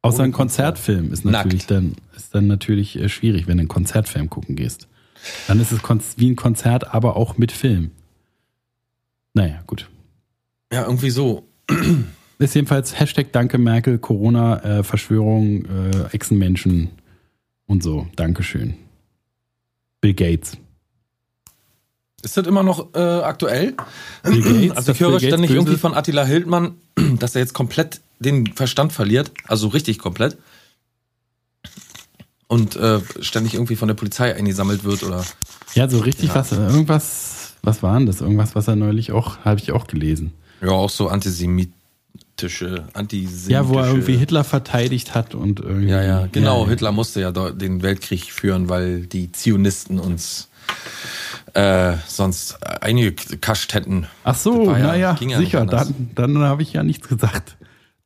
[0.03, 1.71] Außer Ohne ein Konzertfilm ist natürlich Nackt.
[1.71, 4.89] dann ist dann natürlich äh, schwierig, wenn du einen Konzertfilm gucken gehst.
[5.47, 5.81] Dann ist es
[6.17, 7.91] wie ein Konzert, aber auch mit Film.
[9.35, 9.89] Naja, gut.
[10.73, 11.49] Ja, irgendwie so.
[12.39, 16.91] Ist jedenfalls Hashtag Danke Merkel, Corona, äh, Verschwörung, äh, Echsenmenschen
[17.67, 18.09] und so.
[18.17, 18.75] Dankeschön.
[20.01, 20.57] Bill Gates.
[22.23, 23.75] Ist das immer noch äh, aktuell?
[24.23, 26.75] Bill Gates, Also ich höre ständig irgendwie von Attila Hildmann,
[27.19, 29.31] dass er jetzt komplett den Verstand verliert.
[29.47, 30.37] Also richtig komplett.
[32.55, 35.25] Und äh, ständig irgendwie von der Polizei eingesammelt wird oder.
[35.75, 36.35] Ja, so richtig Ja.
[36.37, 38.21] was, äh, irgendwas, was war denn das?
[38.21, 40.33] Irgendwas, was er neulich auch, habe ich auch gelesen.
[40.61, 41.73] Ja, auch so Antisemit,
[42.37, 43.51] antisemitische, antisemitische.
[43.53, 45.89] Ja, wo er irgendwie Hitler verteidigt hat und irgendwie.
[45.91, 46.65] Ja, ja, genau.
[46.65, 50.49] Ja, Hitler musste ja den Weltkrieg führen, weil die Zionisten uns
[51.55, 54.07] äh, sonst eingekascht hätten.
[54.25, 55.65] Ach so, ja- naja, ja sicher.
[55.67, 57.57] Dann, dann habe ich ja nichts gesagt.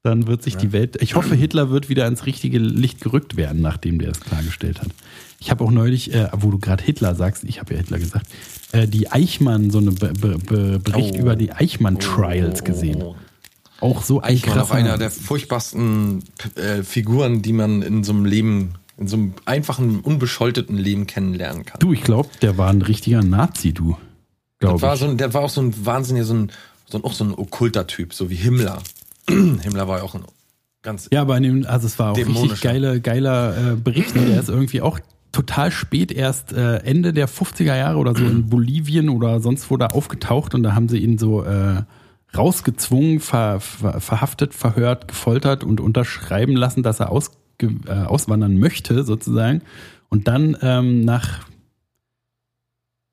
[0.09, 0.97] Dann wird sich die Welt.
[1.03, 4.89] Ich hoffe, Hitler wird wieder ins richtige Licht gerückt werden, nachdem der es klargestellt hat.
[5.39, 8.27] Ich habe auch neulich, äh, wo du gerade Hitler sagst, ich habe ja Hitler gesagt,
[8.73, 11.19] äh, die Eichmann, so eine Be Be Be Bericht Oh.
[11.19, 13.05] über die Eichmann-Trials gesehen.
[13.81, 14.75] Auch so ein Eichmann auch krasser.
[14.77, 16.25] einer der furchtbarsten
[16.57, 21.67] äh, Figuren, die man in so einem Leben, in so einem einfachen, unbescholteten Leben kennenlernen
[21.67, 21.79] kann.
[21.81, 23.97] du, ich glaube, der war ein richtiger Nazi, du.
[24.59, 25.01] Das war ich.
[25.01, 26.51] so ein, der war auch so ein wahnsinniger, so ein,
[26.87, 28.83] so ein, auch so ein okkulter Typ, so wie Himmler.
[29.63, 30.23] Himmler war ja auch ein
[30.83, 34.15] ganz Ja, aber in dem, also es war auch richtig geile, geiler äh, Bericht.
[34.15, 34.99] Der ist irgendwie auch
[35.33, 39.77] total spät erst äh, Ende der 50er Jahre oder so in Bolivien oder sonst wo
[39.77, 41.83] da aufgetaucht und da haben sie ihn so äh,
[42.37, 49.05] rausgezwungen, ver, ver, verhaftet, verhört, gefoltert und unterschreiben lassen, dass er aus, äh, auswandern möchte,
[49.05, 49.63] sozusagen.
[50.09, 51.48] Und dann ähm, nach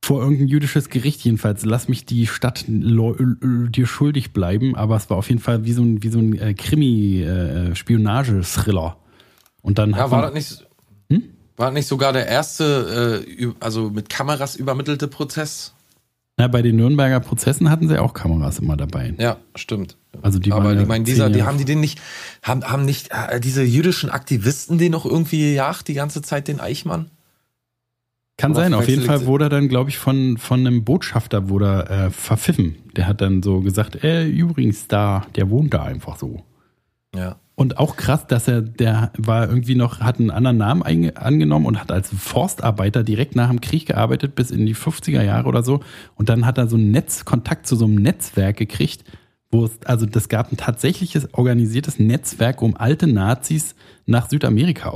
[0.05, 3.13] vor irgendein jüdisches Gericht jedenfalls, lass mich die Stadt äh,
[3.69, 6.37] dir schuldig bleiben, aber es war auf jeden Fall wie so ein, wie so ein
[6.37, 8.97] äh, Krimi-Spionage-Thriller.
[9.63, 10.67] Und dann Ja, hat war das nicht,
[11.57, 15.73] war das nicht sogar der erste, äh, also mit Kameras übermittelte Prozess?
[16.37, 19.15] na, bei den Nürnberger Prozessen hatten sie auch Kameras immer dabei.
[19.17, 19.97] Ja, stimmt.
[20.21, 21.99] Also die Aber ich meine, dieser, die haben die den nicht,
[22.43, 26.59] haben, haben nicht äh, diese jüdischen Aktivisten den noch irgendwie gejagt, die ganze Zeit, den
[26.59, 27.09] Eichmann?
[28.37, 31.47] Kann Aber sein, auf jeden Fall wurde er dann, glaube ich, von, von einem Botschafter
[31.47, 32.75] wurde äh, verpfiffen.
[32.95, 36.43] Der hat dann so gesagt, äh, übrigens da, der wohnt da einfach so.
[37.15, 37.37] Ja.
[37.57, 41.65] Und auch krass, dass er, der war irgendwie noch, hat einen anderen Namen einge- angenommen
[41.65, 45.63] und hat als Forstarbeiter direkt nach dem Krieg gearbeitet, bis in die 50er Jahre oder
[45.63, 45.79] so.
[46.15, 49.05] Und dann hat er so ein Netz, Kontakt zu so einem Netzwerk gekriegt,
[49.49, 53.75] wo es, also das gab ein tatsächliches organisiertes Netzwerk, um alte Nazis
[54.05, 54.89] nach Südamerika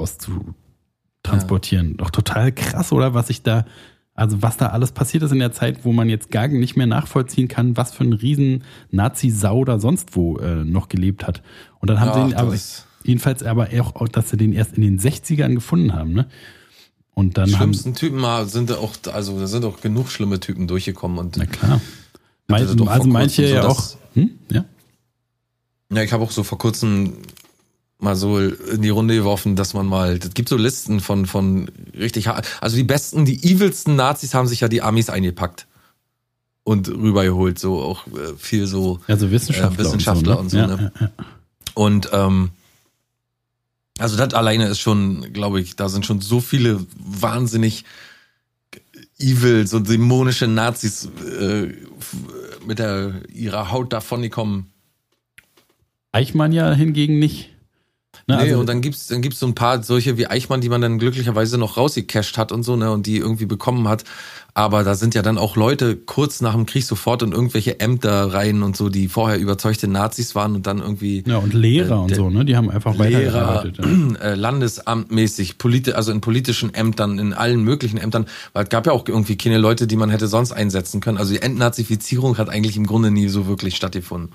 [1.30, 1.98] auszutransportieren.
[1.98, 3.14] Doch total krass, oder?
[3.14, 3.66] Was ich da,
[4.14, 6.88] also was da alles passiert ist in der Zeit, wo man jetzt gar nicht mehr
[6.88, 11.42] nachvollziehen kann, was für ein riesen Nazi-Sau da sonst wo äh, noch gelebt hat.
[11.80, 12.56] Und dann haben sie Ach, ihn aber,
[13.04, 16.28] jedenfalls aber auch, dass sie den erst in den 60ern gefunden haben, ne?
[17.14, 20.40] Und dann haben, Schlimmsten Typen mal sind da auch, also da sind auch genug schlimme
[20.40, 21.82] Typen durchgekommen und na klar.
[22.48, 24.30] Mei- Also manche so, ja auch, hm?
[24.50, 24.64] ja?
[25.92, 27.14] Ja, ich habe auch so vor kurzem
[28.00, 31.70] mal so in die Runde geworfen, dass man mal, es gibt so Listen von, von
[31.98, 35.68] richtig, also die besten, die evilsten Nazis haben sich ja die Amis eingepackt
[36.64, 40.92] und rübergeholt, so auch äh, viel so Also Wissenschaftler, Ja, Wissenschaftler und so, ja, ne?
[41.00, 41.12] ja, ja.
[41.74, 42.52] und ähm,
[44.00, 47.84] also das alleine ist schon, glaube ich, da sind schon so viele wahnsinnig
[49.18, 51.74] evil, so dämonische Nazis äh,
[52.66, 54.68] mit der ihrer Haut davongekommen.
[56.14, 57.50] Eichmann ja hingegen nicht.
[58.30, 60.70] Ne, nee, also- und dann gibt's dann gibt's so ein paar solche wie Eichmann, die
[60.70, 64.04] man dann glücklicherweise noch rausgecasht hat und so, ne, und die irgendwie bekommen hat.
[64.54, 68.32] Aber da sind ja dann auch Leute kurz nach dem Krieg sofort in irgendwelche Ämter
[68.32, 72.00] rein und so, die vorher überzeugte Nazis waren und dann irgendwie ja, und Lehrer äh,
[72.00, 72.46] und so, ne?
[72.46, 73.80] Die haben einfach Lehrer, weitergearbeitet.
[73.80, 74.16] Ja.
[74.22, 78.92] äh, Landesamtmäßig, politi also in politischen Ämtern, in allen möglichen Ämtern, weil es gab ja
[78.92, 81.18] auch irgendwie keine Leute, die man hätte sonst einsetzen können.
[81.18, 84.34] Also die Entnazifizierung hat eigentlich im Grunde nie so wirklich stattgefunden.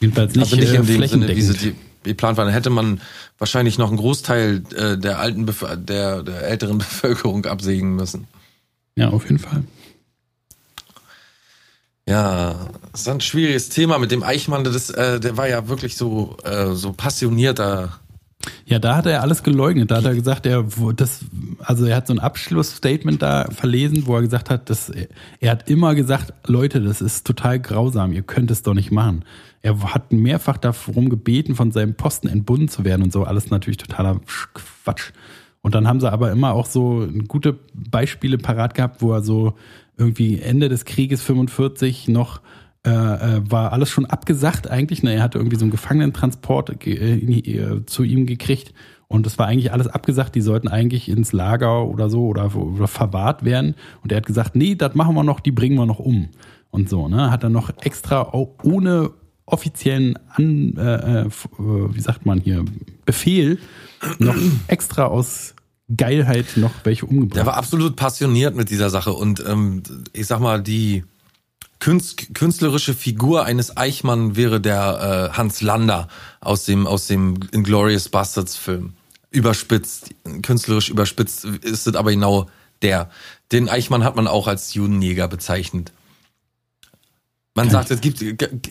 [0.00, 1.74] Jedenfalls nicht, also nicht äh, in dem Sinne, wie sie die
[2.04, 2.46] geplant waren.
[2.46, 3.00] Dann hätte man
[3.38, 8.26] wahrscheinlich noch einen Großteil äh, der alten, Bef der, der älteren Bevölkerung absägen müssen.
[8.96, 9.64] Ja, auf jeden Fall.
[12.06, 14.62] Ja, das ist ein schwieriges Thema mit dem Eichmann.
[14.62, 17.98] Das, äh, der war ja wirklich so, äh, so passionierter.
[18.66, 19.90] Ja, da hat er alles geleugnet.
[19.90, 21.20] Da hat er gesagt, er das,
[21.60, 24.92] also er hat so ein Abschlussstatement da verlesen, wo er gesagt hat, dass
[25.40, 29.24] er hat immer gesagt, Leute, das ist total grausam, ihr könnt es doch nicht machen.
[29.64, 33.78] Er hat mehrfach darum gebeten, von seinem Posten entbunden zu werden und so, alles natürlich
[33.78, 34.20] totaler
[34.52, 35.12] Quatsch.
[35.62, 39.54] Und dann haben sie aber immer auch so gute Beispiele parat gehabt, wo er so
[39.96, 42.42] irgendwie Ende des Krieges 45 noch
[42.86, 45.02] äh, äh, war alles schon abgesagt eigentlich.
[45.02, 45.14] Ne?
[45.14, 48.74] Er hatte irgendwie so einen Gefangenentransport ge- äh, äh, zu ihm gekriegt
[49.08, 50.34] und das war eigentlich alles abgesagt.
[50.34, 53.76] Die sollten eigentlich ins Lager oder so oder, oder verwahrt werden.
[54.02, 56.28] Und er hat gesagt, nee, das machen wir noch, die bringen wir noch um.
[56.70, 57.30] Und so, ne?
[57.30, 58.30] Hat dann noch extra
[58.62, 59.10] ohne
[59.46, 62.64] offiziellen An, äh, äh, äh, wie sagt man hier,
[63.04, 63.58] Befehl
[64.18, 64.36] noch
[64.68, 65.54] extra aus
[65.94, 67.36] Geilheit noch welche umgebracht.
[67.36, 69.82] Der war absolut passioniert mit dieser Sache und ähm,
[70.12, 71.04] ich sag mal, die
[71.84, 76.08] Künst, künstlerische Figur eines Eichmann wäre der äh, Hans Lander
[76.40, 78.94] aus dem aus dem Inglorious Bastards Film.
[79.30, 82.46] Überspitzt, künstlerisch überspitzt ist es aber genau
[82.80, 83.10] der.
[83.52, 85.92] Den Eichmann hat man auch als Judenjäger bezeichnet.
[87.56, 88.22] Man sagt, es gibt,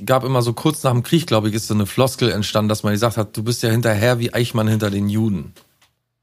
[0.05, 2.83] gab immer so kurz nach dem Krieg, glaube ich, ist so eine Floskel entstanden, dass
[2.83, 5.53] man gesagt hat, du bist ja hinterher wie Eichmann hinter den Juden.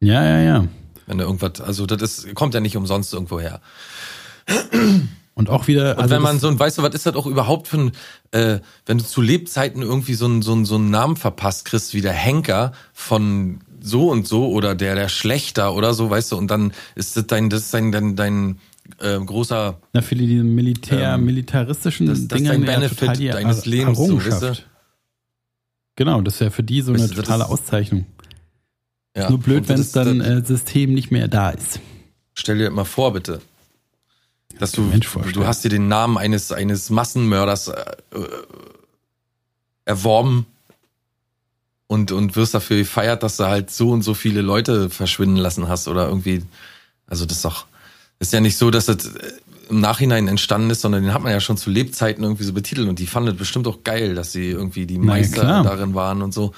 [0.00, 0.66] Ja, ja, ja.
[1.06, 3.61] Wenn du irgendwas, also das ist, kommt ja nicht umsonst irgendwo her.
[5.34, 7.26] Und auch wieder, Und also wenn man so ein, weißt du, was ist das auch
[7.26, 7.92] überhaupt für ein,
[8.32, 11.94] äh, wenn du zu Lebzeiten irgendwie so einen so einen- so einen Namen verpasst kriegst,
[11.94, 16.36] wie der Henker von so und so oder der der Schlechter oder so, weißt du,
[16.36, 18.58] und dann ist das dein, das ist dein, dein, dein
[18.99, 22.99] äh, großer, na, für die Militär, Ähm, militaristischen das- das ist Dinge dein ja Benefit
[22.99, 24.66] total die deines Lebens, so, weißt
[25.97, 28.07] Genau, das ist ja für die so Weißt eine du, das totale ist- Auszeichnung.
[29.16, 29.28] ja.
[29.28, 31.80] Nur blöd, wenn das es ist- dann das- äh, System nicht mehr da ist.
[32.34, 33.41] Stell dir mal vor, bitte.
[34.59, 34.91] Dass du,
[35.32, 37.80] du hast dir den Namen eines, eines Massenmörders äh,
[38.14, 38.26] äh,
[39.84, 40.47] erworben
[41.86, 45.68] und, und wirst dafür gefeiert, dass du halt so und so viele Leute verschwinden lassen
[45.68, 46.43] hast oder irgendwie,
[47.07, 47.66] also das ist doch,
[48.20, 49.32] ist ja nicht so, dass das äh,
[49.68, 52.88] im Nachhinein entstanden ist, sondern den hat man ja schon zu Lebzeiten irgendwie so betitelt
[52.88, 55.64] und die fanden das bestimmt auch geil, dass sie irgendwie die ja, Meister klar.
[55.64, 56.52] darin waren und so.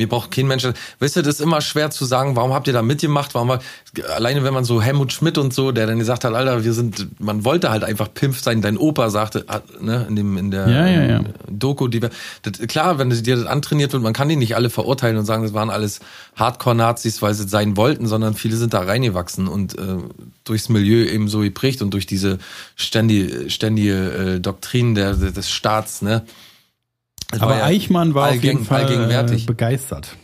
[0.00, 0.64] Mir braucht kein Mensch.
[1.00, 3.34] Weißt du, das ist immer schwer zu sagen, warum habt ihr da mitgemacht?
[3.34, 3.60] Warum war,
[4.14, 7.20] alleine wenn man so Helmut Schmidt und so, der dann gesagt hat, Alter, wir sind,
[7.20, 8.62] man wollte halt einfach Pimpf sein.
[8.62, 9.44] Dein Opa sagte,
[9.80, 11.20] ne, in dem, in der Ja, ja, ja.
[11.50, 12.10] Doku, die wir,
[12.42, 15.42] das, klar, wenn dir das antrainiert wird, man kann die nicht alle verurteilen und sagen,
[15.42, 15.98] das waren alles
[16.36, 19.96] Hardcore-Nazis, weil sie es sein wollten, sondern viele sind da reingewachsen und äh,
[20.44, 22.38] durchs Milieu eben so geprägt und durch diese
[22.76, 26.22] ständige, ständige äh, Doktrin der, des Staats, ne.
[27.30, 30.16] Das Aber war ja Eichmann war auf jeden Fall äh, begeistert.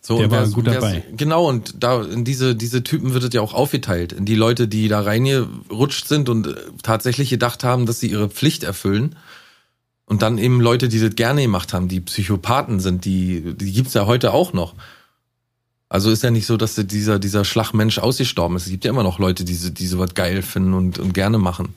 [0.00, 1.02] So, Der war gut dabei.
[1.16, 4.12] Genau, und da in diese, diese Typen wird es ja auch aufgeteilt.
[4.12, 8.28] In die Leute, die da reingerutscht sind und äh, tatsächlich gedacht haben, dass sie ihre
[8.28, 9.16] Pflicht erfüllen.
[10.04, 13.94] Und dann eben Leute, die das gerne gemacht haben, die Psychopathen sind, die, die gibt's
[13.94, 14.74] ja heute auch noch.
[15.88, 18.66] Also ist ja nicht so, dass dieser, dieser Schlagmensch ausgestorben ist.
[18.66, 21.38] Es gibt ja immer noch Leute, die, so- die sowas geil finden und, und gerne
[21.38, 21.74] machen.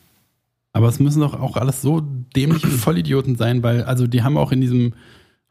[0.71, 4.51] Aber es müssen doch auch alles so dämliche Vollidioten sein, weil, also die haben auch
[4.51, 4.93] in diesem,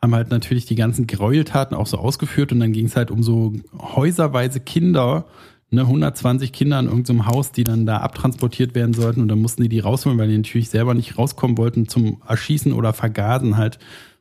[0.01, 3.23] haben halt natürlich die ganzen Gräueltaten auch so ausgeführt und dann ging es halt um
[3.23, 5.27] so häuserweise Kinder,
[5.71, 9.63] ne, 120 Kinder in irgendeinem Haus, die dann da abtransportiert werden sollten und dann mussten
[9.63, 13.79] die die rausholen, weil die natürlich selber nicht rauskommen wollten zum Erschießen oder Vergasen halt.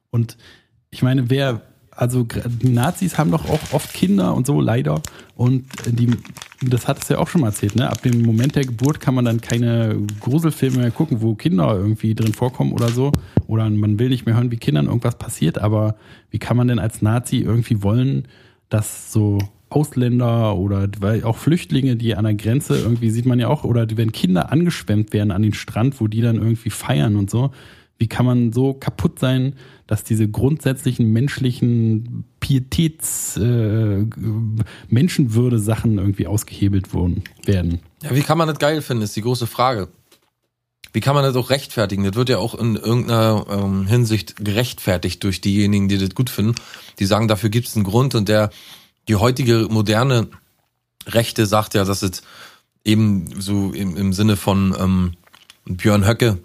[0.10, 0.38] Und
[0.90, 1.62] ich meine, wer,
[1.98, 2.28] also
[2.62, 5.02] Nazis haben doch auch oft Kinder und so, leider.
[5.36, 6.12] Und die,
[6.62, 7.90] das hat es ja auch schon mal erzählt, ne?
[7.90, 12.14] Ab dem Moment der Geburt kann man dann keine Gruselfilme mehr gucken, wo Kinder irgendwie
[12.14, 13.12] drin vorkommen oder so.
[13.48, 15.58] Oder man will nicht mehr hören, wie Kindern irgendwas passiert.
[15.58, 15.96] Aber
[16.30, 18.28] wie kann man denn als Nazi irgendwie wollen,
[18.70, 19.40] dass so
[19.70, 23.88] Ausländer oder weil auch Flüchtlinge, die an der Grenze irgendwie sieht man ja auch, oder
[23.96, 27.52] wenn Kinder angeschwemmt werden an den Strand, wo die dann irgendwie feiern und so,
[27.98, 29.54] wie kann man so kaputt sein,
[29.88, 34.06] dass diese grundsätzlichen menschlichen Pietäts, äh,
[34.90, 37.80] Menschenwürde-Sachen irgendwie ausgehebelt wurden, werden?
[38.04, 39.88] Ja, wie kann man das geil finden, ist die große Frage.
[40.94, 42.04] Wie kann man das auch rechtfertigen?
[42.04, 46.56] Das wird ja auch in irgendeiner ähm, Hinsicht gerechtfertigt durch diejenigen, die das gut finden.
[47.00, 48.50] Die sagen, dafür gibt es einen Grund und der
[49.08, 50.28] die heutige moderne
[51.06, 52.24] Rechte sagt ja, dass es
[52.84, 55.14] eben so im, im Sinne von ähm,
[55.66, 56.40] Björn Höcke,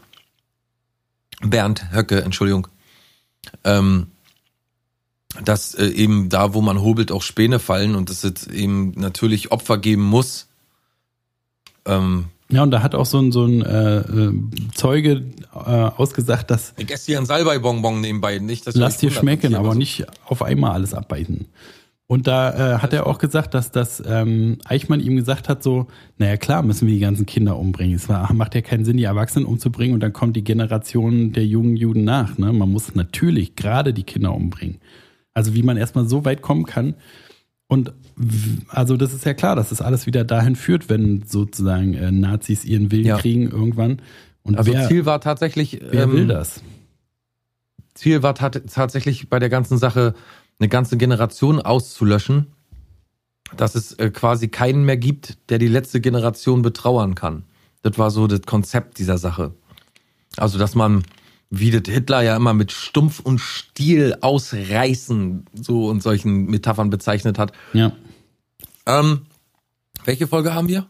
[1.45, 2.69] Bernd Höcke, Entschuldigung,
[3.65, 4.09] ähm,
[5.45, 9.51] dass äh, eben da, wo man hobelt, auch Späne fallen und dass es eben natürlich
[9.51, 10.49] Opfer geben muss.
[11.87, 14.33] Ähm, Ja, und da hat auch so ein, so ein äh, äh,
[14.75, 15.25] Zeuge
[15.55, 19.73] äh, ausgesagt, dass ich esse hier ein Salbei-Bonbon nebenbei, nicht, dass lass dir schmecken, aber
[19.73, 21.47] so- nicht auf einmal alles abbeißen.
[22.13, 25.87] Und da äh, hat er auch gesagt, dass das ähm, Eichmann ihm gesagt hat, so,
[26.19, 27.97] naja klar, müssen wir die ganzen Kinder umbringen.
[27.97, 31.47] Es war, macht ja keinen Sinn, die Erwachsenen umzubringen und dann kommt die Generation der
[31.47, 32.37] jungen Juden nach.
[32.37, 32.53] Ne?
[32.53, 34.77] Man muss natürlich gerade die Kinder umbringen.
[35.33, 36.97] Also wie man erstmal so weit kommen kann.
[37.67, 37.95] Und
[38.69, 42.67] also das ist ja klar, dass das alles wieder dahin führt, wenn sozusagen äh, Nazis
[42.67, 43.17] ihren Willen Ja.
[43.17, 44.03] kriegen irgendwann.
[44.43, 46.63] Und Also wer, Ziel war tatsächlich, wer ähm, will das?
[47.95, 50.13] Ziel war tat, tatsächlich bei der ganzen Sache
[50.63, 52.47] eine ganze Generation auszulöschen,
[53.57, 57.43] dass es äh, quasi keinen mehr gibt, der die letzte Generation betrauern kann.
[57.83, 59.55] Das war so das Konzept dieser Sache.
[60.37, 61.03] Also, dass man,
[61.51, 67.39] wie das Hitler ja immer mit Stumpf und Stiel ausreißen, so und solchen Metaphern bezeichnet
[67.41, 67.53] hat.
[67.73, 67.93] Ja.
[68.87, 69.23] Ähm,
[70.05, 70.87] welche Folge haben wir?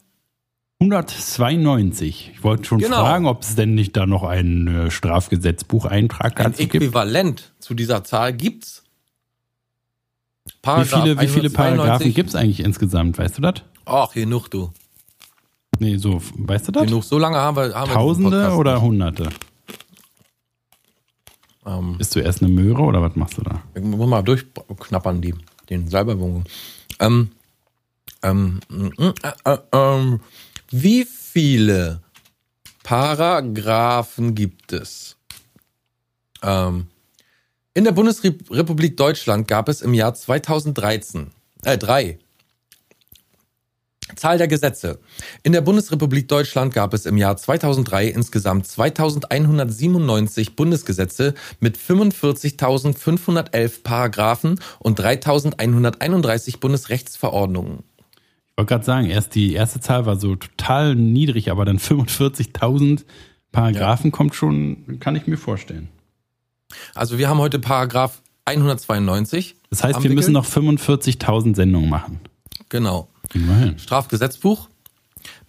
[0.81, 2.33] 192.
[2.35, 2.99] Ich wollte schon Genau.
[3.01, 6.75] fragen, ob es denn nicht da noch einen äh, Strafgesetzbucheintrag Ein dazu gibt.
[6.75, 8.82] Äquivalent zu dieser Zahl gibt's.
[10.45, 11.55] Wie Paragraph viele, wie viele 192.
[11.55, 13.19] Paragraphen gibt es eigentlich insgesamt?
[13.19, 13.55] Weißt du das?
[13.85, 14.73] Ach, genug, du.
[15.79, 16.85] Nee, so, weißt du das?
[16.85, 17.05] Genug.
[17.05, 17.75] So lange haben wir.
[17.75, 18.83] Haben wir Tausende Podcast oder nicht.
[18.83, 19.29] Hunderte?
[21.65, 23.63] Ähm, Bist du erst eine Möhre oder was machst du da?
[23.75, 25.35] ich muss mal durchknappern, die,
[25.71, 26.45] den Salbeibonbon.
[26.99, 27.31] Ähm,
[28.23, 30.21] ähm, mm, äh, äh, ähm,
[30.71, 32.03] wie viele
[32.83, 35.17] Paragraphen gibt es?
[36.43, 36.89] Ähm,
[37.75, 41.31] in der Bundesrepublik Deutschland gab es im Jahr 2013,
[41.65, 42.19] äh, drei.
[44.17, 44.99] Zahl der Gesetze.
[45.43, 54.61] In der Bundesrepublik Deutschland gab es im Jahr 2003 insgesamt 2197 Bundesgesetze mit 45.511 Paragraphen
[54.81, 57.85] und 3.131 Bundesrechtsverordnungen.
[58.51, 63.07] Ich wollte gerade sagen, erst die erste Zahl war so total niedrig, aber dann 45.000
[63.51, 64.17] Paragraphen ja.
[64.17, 65.89] kommt schon, kann ich mir vorstellen.
[66.95, 69.57] Also wir haben heute Paragraph 192.
[69.71, 72.21] Das heißt, wir müssen noch 45.000 Sendungen machen.
[72.69, 73.09] Genau.
[73.35, 73.79] Immerhin.
[73.79, 74.69] Strafgesetzbuch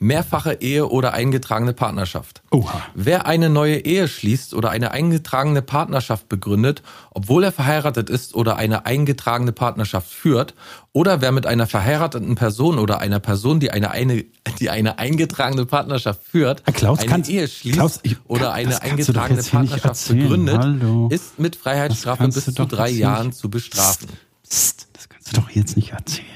[0.04, 2.43] mehrfache Ehe oder eingetragene Partnerschaft.
[2.51, 2.82] Oha.
[2.93, 8.58] Wer eine neue Ehe schließt oder eine eingetragene Partnerschaft begründet, obwohl er verheiratet ist oder
[8.58, 10.54] eine eingetragene Partnerschaft führt,
[10.91, 14.26] oder wer mit einer verheirateten Person oder einer Person, die eine, eine,
[14.60, 18.82] die eine eingetragene Partnerschaft führt, Herr Klaus, eine kannst, Ehe schließt Klaus, ich, oder eine
[18.82, 21.08] eingetragene Partnerschaft begründet, Hallo.
[21.10, 24.10] ist mit Freiheitsstrafe bis zu drei Jahren zu bestrafen.
[24.47, 26.28] Psst, das kannst du doch jetzt nicht erzählen.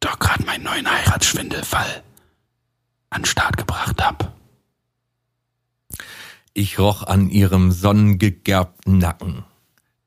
[0.00, 2.02] Doch gerade meinen neuen Heiratsschwindelfall
[3.10, 4.32] an den Start gebracht habe.
[6.54, 9.44] Ich roch an ihrem sonnengegerbten Nacken.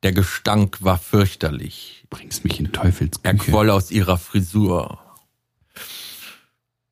[0.03, 2.05] Der Gestank war fürchterlich.
[2.09, 4.99] Bringst mich in Teufels Er quoll aus ihrer Frisur.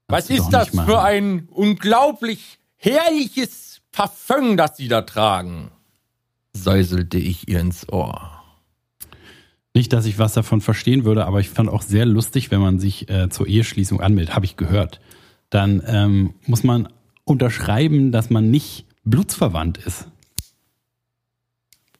[0.08, 5.72] Was ist das für ein unglaublich herrliches Parfüm, das Sie da tragen?
[6.54, 8.44] säuselte ich ihr ins Ohr.
[9.74, 12.80] Nicht, dass ich was davon verstehen würde, aber ich fand auch sehr lustig, wenn man
[12.80, 15.00] sich äh, zur Eheschließung anmeldet, habe ich gehört
[15.50, 16.90] dann ähm, muss man
[17.24, 20.08] unterschreiben, dass man nicht blutsverwandt ist.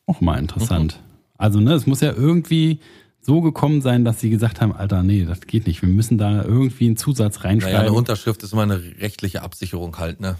[0.06, 0.98] Auch mal interessant.
[0.98, 1.14] Mhm.
[1.38, 2.80] Also, ne, es muss ja irgendwie
[3.22, 5.82] so gekommen sein, dass sie gesagt haben, Alter, nee, das geht nicht.
[5.82, 7.78] Wir müssen da irgendwie einen Zusatz reinschreiben.
[7.78, 10.38] Naja, eine Unterschrift ist immer eine rechtliche Absicherung halt, ne?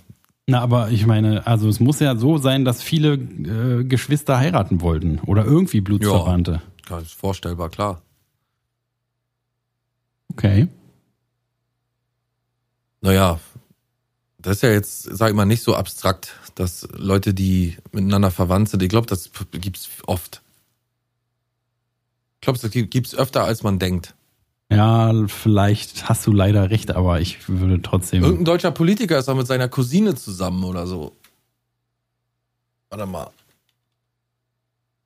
[0.50, 4.80] Na, aber ich meine, also es muss ja so sein, dass viele äh, Geschwister heiraten
[4.80, 6.62] wollten oder irgendwie Blutsverwandte.
[6.90, 8.02] Ja, ist vorstellbar, klar.
[10.32, 10.70] Okay
[13.02, 13.40] naja,
[14.40, 18.70] das ist ja jetzt, sag ich mal, nicht so abstrakt, dass Leute, die miteinander verwandt
[18.70, 20.42] sind, ich glaube, das gibt's oft.
[22.36, 24.14] Ich glaube, das gibt's öfter, als man denkt.
[24.70, 28.24] Ja, vielleicht hast du leider recht, aber ich würde trotzdem.
[28.24, 31.16] Irgendein deutscher Politiker ist auch mit seiner Cousine zusammen oder so.
[32.90, 33.30] Warte mal.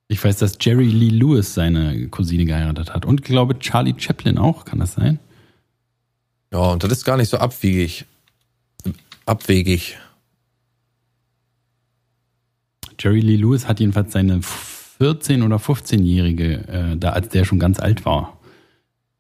[0.08, 3.06] Ich weiß, dass Jerry Lee Lewis seine Cousine geheiratet hat.
[3.06, 5.20] Und glaube Charlie Chaplin auch, kann das sein?
[6.52, 8.06] Ja, und das ist gar nicht so abwegig.
[9.26, 9.98] Abwegig.
[13.00, 17.80] Jerry Lee Lewis hat jedenfalls seine 14- oder 15-jährige, äh, da als der schon ganz
[17.80, 18.38] alt war,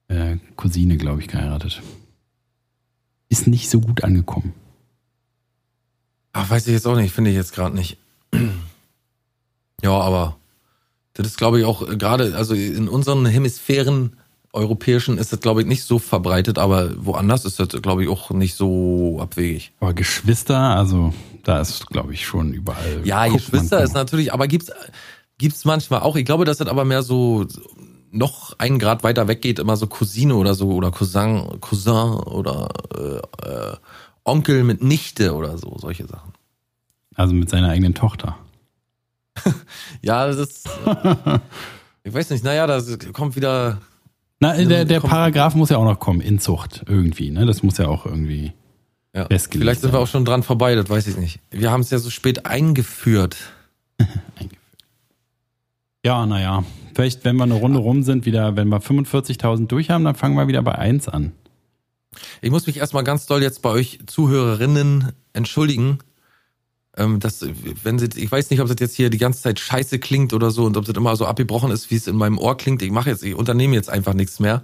[0.09, 1.81] äh, Cousine, glaube ich, geheiratet.
[3.29, 4.53] Ist nicht so gut angekommen.
[6.33, 7.97] Ach, weiß ich jetzt auch nicht, finde ich jetzt gerade nicht.
[9.81, 10.37] ja, aber
[11.13, 14.17] das ist, glaube ich, auch gerade, also in unseren Hemisphären
[14.53, 18.31] europäischen ist das, glaube ich, nicht so verbreitet, aber woanders ist das, glaube ich, auch
[18.31, 19.71] nicht so abwegig.
[19.79, 23.01] Aber Geschwister, also da ist, glaube ich, schon überall.
[23.03, 24.71] Ja, Geschwister ist natürlich, aber gibt's
[25.37, 26.15] gibt's manchmal auch.
[26.15, 27.47] Ich glaube, dass das aber mehr so
[28.11, 33.49] noch einen Grad weiter weggeht, immer so Cousine oder so oder Cousin, Cousin oder äh,
[33.49, 33.77] äh,
[34.23, 36.33] Onkel mit Nichte oder so, solche Sachen.
[37.15, 38.37] Also mit seiner eigenen Tochter.
[40.01, 40.69] ja, das ist.
[42.03, 42.81] ich weiß nicht, naja, da
[43.13, 43.81] kommt wieder
[44.41, 47.45] na, der, der Paragraph muss ja auch noch kommen, Inzucht irgendwie, ne?
[47.45, 48.53] Das muss ja auch irgendwie
[49.13, 49.27] ja.
[49.27, 51.39] festgelegt Vielleicht sind wir auch schon dran vorbei, das weiß ich nicht.
[51.51, 53.37] Wir haben es ja so spät eingeführt.
[53.99, 54.59] eingeführt.
[56.03, 56.63] Ja, naja.
[56.95, 60.35] Vielleicht, wenn wir eine Runde rum sind, wieder, wenn wir 45.000 durch haben, dann fangen
[60.35, 61.33] wir wieder bei 1 an.
[62.41, 65.99] Ich muss mich erstmal ganz doll jetzt bei euch Zuhörerinnen entschuldigen
[66.97, 67.45] ähm, das,
[67.83, 70.51] wenn sie, ich weiß nicht, ob das jetzt hier die ganze Zeit scheiße klingt oder
[70.51, 72.81] so und ob das immer so abgebrochen ist, wie es in meinem Ohr klingt.
[72.81, 74.63] Ich mache jetzt, ich unternehme jetzt einfach nichts mehr.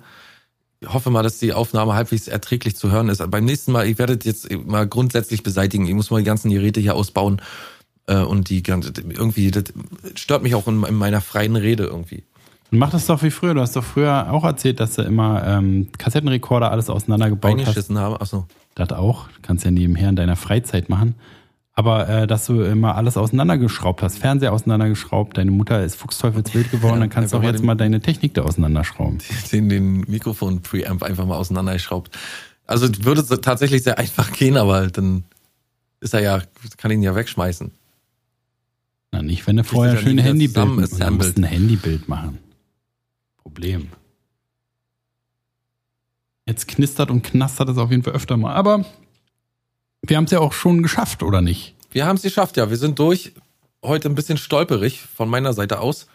[0.79, 3.23] Ich hoffe mal, dass die Aufnahme halbwegs erträglich zu hören ist.
[3.31, 5.87] Beim nächsten Mal, ich werde das jetzt mal grundsätzlich beseitigen.
[5.87, 7.41] Ich muss mal die ganzen Geräte hier ausbauen
[8.07, 9.65] äh, und die ganze, irgendwie, das
[10.15, 12.23] stört mich auch in, in meiner freien Rede irgendwie.
[12.69, 13.53] Mach das doch wie früher.
[13.53, 17.89] Du hast doch früher auch erzählt, dass du immer ähm, Kassettenrekorder alles auseinandergebaut hast.
[17.89, 18.17] Habe.
[18.19, 18.45] Ach so.
[18.75, 19.29] Das auch.
[19.41, 21.15] Kannst ja nebenher in deiner Freizeit machen.
[21.77, 27.01] Aber äh, dass du immer alles auseinandergeschraubt hast, Fernseher auseinandergeschraubt, deine Mutter ist fuchsteufelswild geworden,
[27.01, 29.19] dann kannst du auch jetzt mal deine Technik da auseinanderschrauben.
[29.51, 32.17] Den, den Mikrofon-Preamp einfach mal auseinandergeschraubt.
[32.65, 35.25] Also würde es tatsächlich sehr einfach gehen, aber dann
[35.99, 36.41] ist er ja,
[36.77, 37.69] kann ihn ja wegschmeißen.
[39.11, 42.39] Na, nicht, wenn du vorher schön Handybild du musst ein Handybild machen.
[43.37, 43.89] Problem.
[46.47, 48.55] Jetzt knistert und knastert es auf jeden Fall öfter mal.
[48.55, 48.83] Aber
[50.01, 51.75] wir haben es ja auch schon geschafft, oder nicht?
[51.91, 52.69] Wir haben es geschafft, ja.
[52.69, 53.33] Wir sind durch.
[53.83, 56.07] heute ein bisschen stolperig von meiner Seite aus.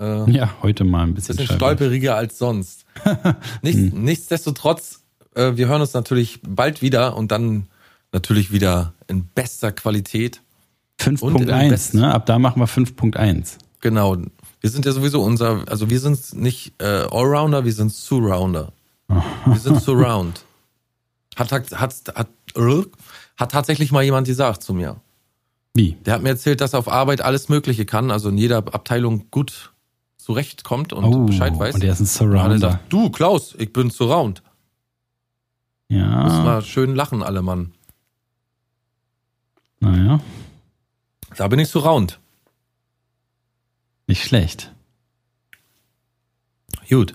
[0.00, 2.86] Äh, ja, heute mal ein bisschen, bisschen stolperiger als sonst.
[3.62, 4.04] Nichts, hm.
[4.04, 5.00] nichtsdestotrotz,
[5.34, 7.66] äh, wir hören uns natürlich bald wieder und dann
[8.12, 10.40] natürlich wieder in bester Qualität.
[11.00, 12.12] 5.1, ne?
[12.12, 13.58] Ab da machen wir 5.1.
[13.80, 14.16] Genau.
[14.60, 18.72] Wir sind ja sowieso unser, also wir sind nicht äh, Allrounder, wir sind Surrounder.
[19.08, 20.44] wir sind Surround.
[21.40, 22.28] Hat, hat, hat, hat,
[23.36, 25.00] hat tatsächlich mal jemand gesagt zu mir.
[25.72, 25.92] Wie?
[26.04, 29.30] Der hat mir erzählt, dass er auf Arbeit alles Mögliche kann, also in jeder Abteilung
[29.30, 29.72] gut
[30.18, 31.74] zurechtkommt und oh, Bescheid weiß.
[31.74, 32.52] Und er ist ein Surrounder.
[32.52, 34.42] Und sagt, du, Klaus, ich bin Surround.
[35.88, 36.24] Ja.
[36.24, 37.72] Müssen wir schön lachen, alle Mann.
[39.80, 40.20] Naja.
[41.36, 42.18] Da bin ich Surround.
[44.06, 44.72] Nicht schlecht.
[46.90, 47.14] Gut.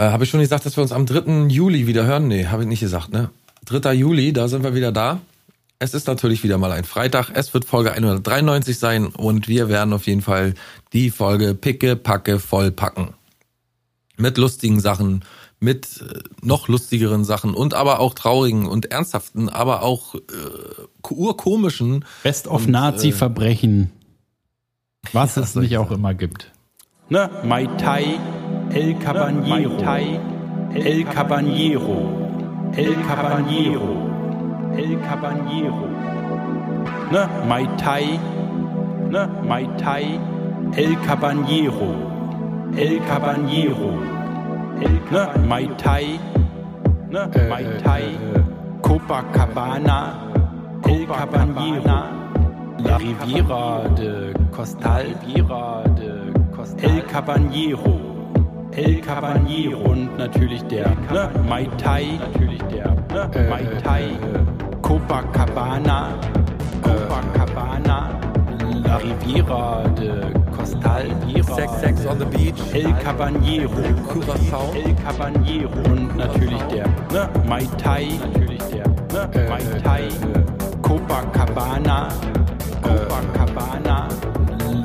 [0.00, 1.48] Äh, habe ich schon gesagt, dass wir uns am 3.
[1.48, 2.26] Juli wieder hören?
[2.26, 3.28] Nee, habe ich nicht gesagt, ne?
[3.66, 3.92] 3.
[3.92, 5.20] Juli, da sind wir wieder da.
[5.78, 7.30] Es ist natürlich wieder mal ein Freitag.
[7.34, 10.54] Es wird Folge 193 sein und wir werden auf jeden Fall
[10.94, 13.12] die Folge picke, packe, voll packen.
[14.16, 15.22] Mit lustigen Sachen,
[15.58, 20.18] mit äh, noch lustigeren Sachen und aber auch traurigen und ernsthaften, aber auch äh,
[21.10, 22.06] urkomischen.
[22.22, 23.90] Best of Nazi-Verbrechen.
[25.04, 26.52] Äh, was es nicht auch immer gibt.
[27.10, 27.28] Ne?
[27.44, 28.18] Mai Tai,
[28.72, 29.76] El Caballero,
[30.74, 32.20] El Caballero,
[32.76, 34.10] El Caballero.
[34.76, 35.88] El Caballero.
[37.10, 37.26] Ne?
[37.48, 38.18] Mai Tai.
[39.10, 39.26] Ne?
[39.48, 40.04] Mai Tai.
[40.76, 41.90] El Caballero.
[42.76, 43.90] El Caballero.
[44.80, 45.46] El ne?
[45.48, 46.20] Mai Tai.
[47.10, 47.20] Ne?
[47.34, 48.02] Äh, Mai Tai.
[48.02, 48.42] Äh,
[48.80, 50.14] Copacabana.
[50.86, 51.98] El Caballero.
[52.78, 55.16] La Riviera de Costal.
[55.26, 56.90] Riviera de Costal.
[56.90, 57.99] El Caballero.
[58.80, 59.78] El Caballero.
[59.90, 66.14] Und natürlich der ne, Mai Tai, natürlich der ne, äh, Mai Tai, äh, Copacabana,
[66.82, 68.18] Copacabana,
[68.84, 71.06] La Riviera de Costal,
[71.54, 73.70] Sex, Sex on the Beach, El Caballero,
[74.08, 75.70] Curacao, El Caballero.
[75.90, 82.08] Und natürlich der ne, Mai Tai, natürlich der ne, äh, Mai Tai, äh, Copacabana,
[82.82, 84.08] Copacabana,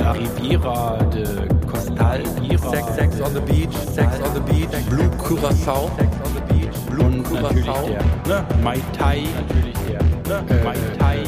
[0.05, 1.23] La Riviera de
[1.65, 2.21] Costal,
[2.69, 6.75] Sex, Sex on the Beach, Sex on the Beach, Blue Curacao, Sex on the Beach,
[6.91, 7.87] Blue Curacao,
[8.27, 11.23] ne, Mai Tai, natürlich der, ne, äh, Mai Tai,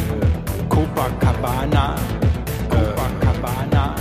[0.70, 1.96] Copacabana,
[2.70, 3.96] Copacabana,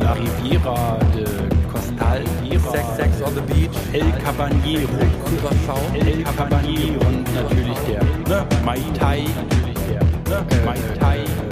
[0.00, 1.24] La Riviera de
[1.72, 2.22] Costal,
[2.70, 7.00] Sex, Sex on the Beach, El Caballero, Curacao, El Caballero.
[7.08, 11.45] Und natürlich der, ne, Mai Tai, natürlich der, ne, äh, Mai Tai,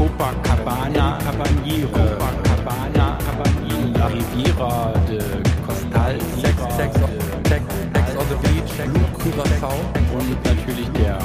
[0.00, 5.18] Copacabana, Caballero, Copacabana, Caballero, La Riviera de
[5.66, 6.96] Costal, Sex, Sex,
[7.46, 8.72] Sex, Sex on the Beach,
[9.18, 9.76] Curacao
[10.14, 11.18] und natürlich der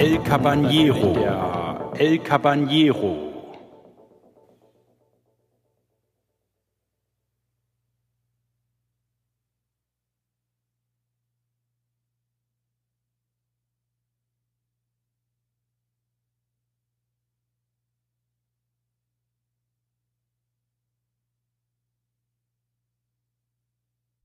[0.00, 3.27] El Caballero, der El Caballero.